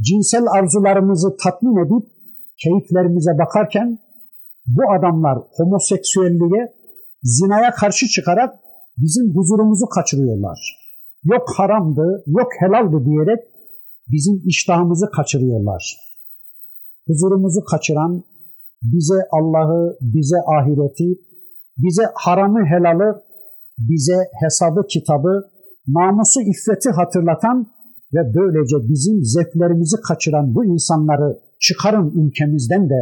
[0.00, 2.10] cinsel arzularımızı tatmin edip
[2.62, 3.98] keyiflerimize bakarken
[4.66, 6.72] bu adamlar homoseksüelliğe,
[7.22, 8.54] zinaya karşı çıkarak
[8.96, 10.58] bizim huzurumuzu kaçırıyorlar.
[11.24, 13.40] Yok haramdı, yok helaldi diyerek
[14.12, 15.96] bizim iştahımızı kaçırıyorlar.
[17.06, 18.22] Huzurumuzu kaçıran,
[18.82, 21.20] bize Allah'ı, bize ahireti,
[21.78, 23.22] bize haramı helalı,
[23.78, 25.50] bize hesabı kitabı,
[25.88, 27.66] namusu iffeti hatırlatan
[28.14, 33.00] ve böylece bizim zevklerimizi kaçıran bu insanları çıkarın ülkemizden de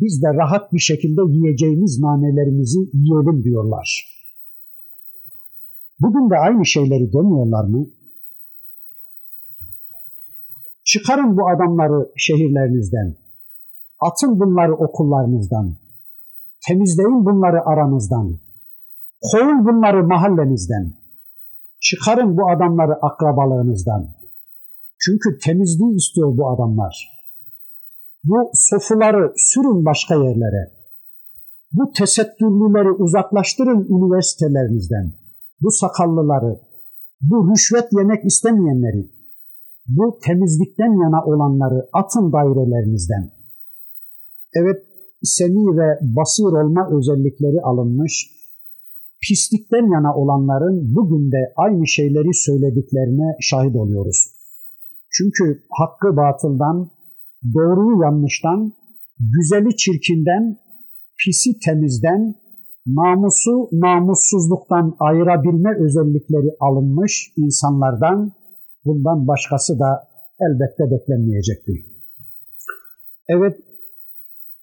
[0.00, 4.16] biz de rahat bir şekilde yiyeceğimiz nanelerimizi yiyelim diyorlar.
[6.00, 7.86] Bugün de aynı şeyleri demiyorlar mı?
[10.96, 13.16] Çıkarın bu adamları şehirlerinizden.
[14.00, 15.76] Atın bunları okullarınızdan.
[16.68, 18.38] Temizleyin bunları aranızdan.
[19.32, 20.94] Kovun bunları mahallenizden.
[21.80, 24.08] Çıkarın bu adamları akrabalığınızdan.
[25.00, 26.94] Çünkü temizliği istiyor bu adamlar.
[28.24, 30.72] Bu sofuları sürün başka yerlere.
[31.72, 35.12] Bu tesettürlüleri uzaklaştırın üniversitelerinizden.
[35.60, 36.60] Bu sakallıları,
[37.20, 39.15] bu rüşvet yemek istemeyenleri,
[39.88, 43.32] bu temizlikten yana olanları atın dairelerinizden.
[44.54, 44.82] Evet,
[45.22, 48.30] semi ve basir olma özellikleri alınmış,
[49.22, 54.36] pislikten yana olanların bugün de aynı şeyleri söylediklerine şahit oluyoruz.
[55.10, 56.90] Çünkü hakkı batıldan,
[57.54, 58.72] doğruyu yanlıştan,
[59.34, 60.56] güzeli çirkinden,
[61.24, 62.34] pisi temizden,
[62.86, 68.32] namusu namussuzluktan ayırabilme özellikleri alınmış insanlardan
[68.86, 70.08] bundan başkası da
[70.40, 71.76] elbette beklenmeyecektir.
[73.28, 73.56] Evet,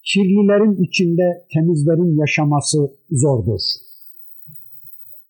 [0.10, 2.78] kirlilerin içinde temizlerin yaşaması
[3.12, 3.62] zordur.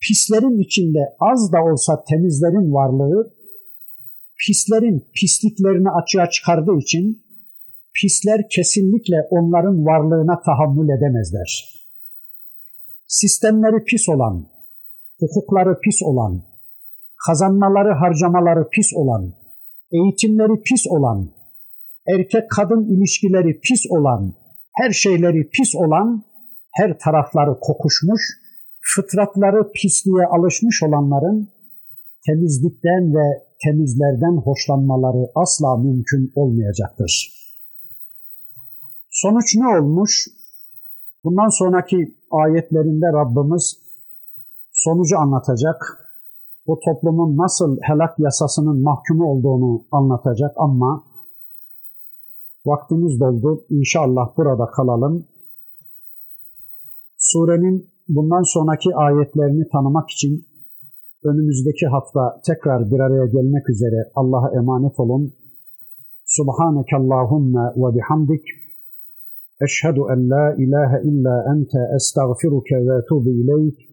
[0.01, 3.33] Pislerin içinde az da olsa temizlerin varlığı,
[4.39, 7.23] pislerin pisliklerini açığa çıkardığı için
[7.95, 11.49] pisler kesinlikle onların varlığına tahammül edemezler.
[13.07, 14.49] Sistemleri pis olan,
[15.19, 16.43] hukukları pis olan,
[17.27, 19.33] kazanmaları harcamaları pis olan,
[19.91, 21.29] eğitimleri pis olan,
[22.07, 24.33] erkek kadın ilişkileri pis olan,
[24.75, 26.23] her şeyleri pis olan,
[26.71, 28.21] her tarafları kokuşmuş,
[28.95, 31.49] fıtratları pisliğe alışmış olanların
[32.25, 37.43] temizlikten ve temizlerden hoşlanmaları asla mümkün olmayacaktır.
[39.09, 40.27] Sonuç ne olmuş?
[41.23, 43.77] Bundan sonraki ayetlerinde Rabbimiz
[44.73, 46.02] sonucu anlatacak
[46.67, 51.03] bu toplumun nasıl helak yasasının mahkumu olduğunu anlatacak ama
[52.65, 53.65] vaktimiz doldu.
[53.69, 55.25] İnşallah burada kalalım.
[57.17, 60.45] Surenin bundan sonraki ayetlerini tanımak için
[61.23, 65.33] önümüzdeki hafta tekrar bir araya gelmek üzere Allah'a emanet olun.
[66.25, 68.45] Subhaneke Allahümme ve bihamdik.
[69.61, 73.92] Eşhedü en la ilahe illa ente estağfiruke ve etubu ileyk.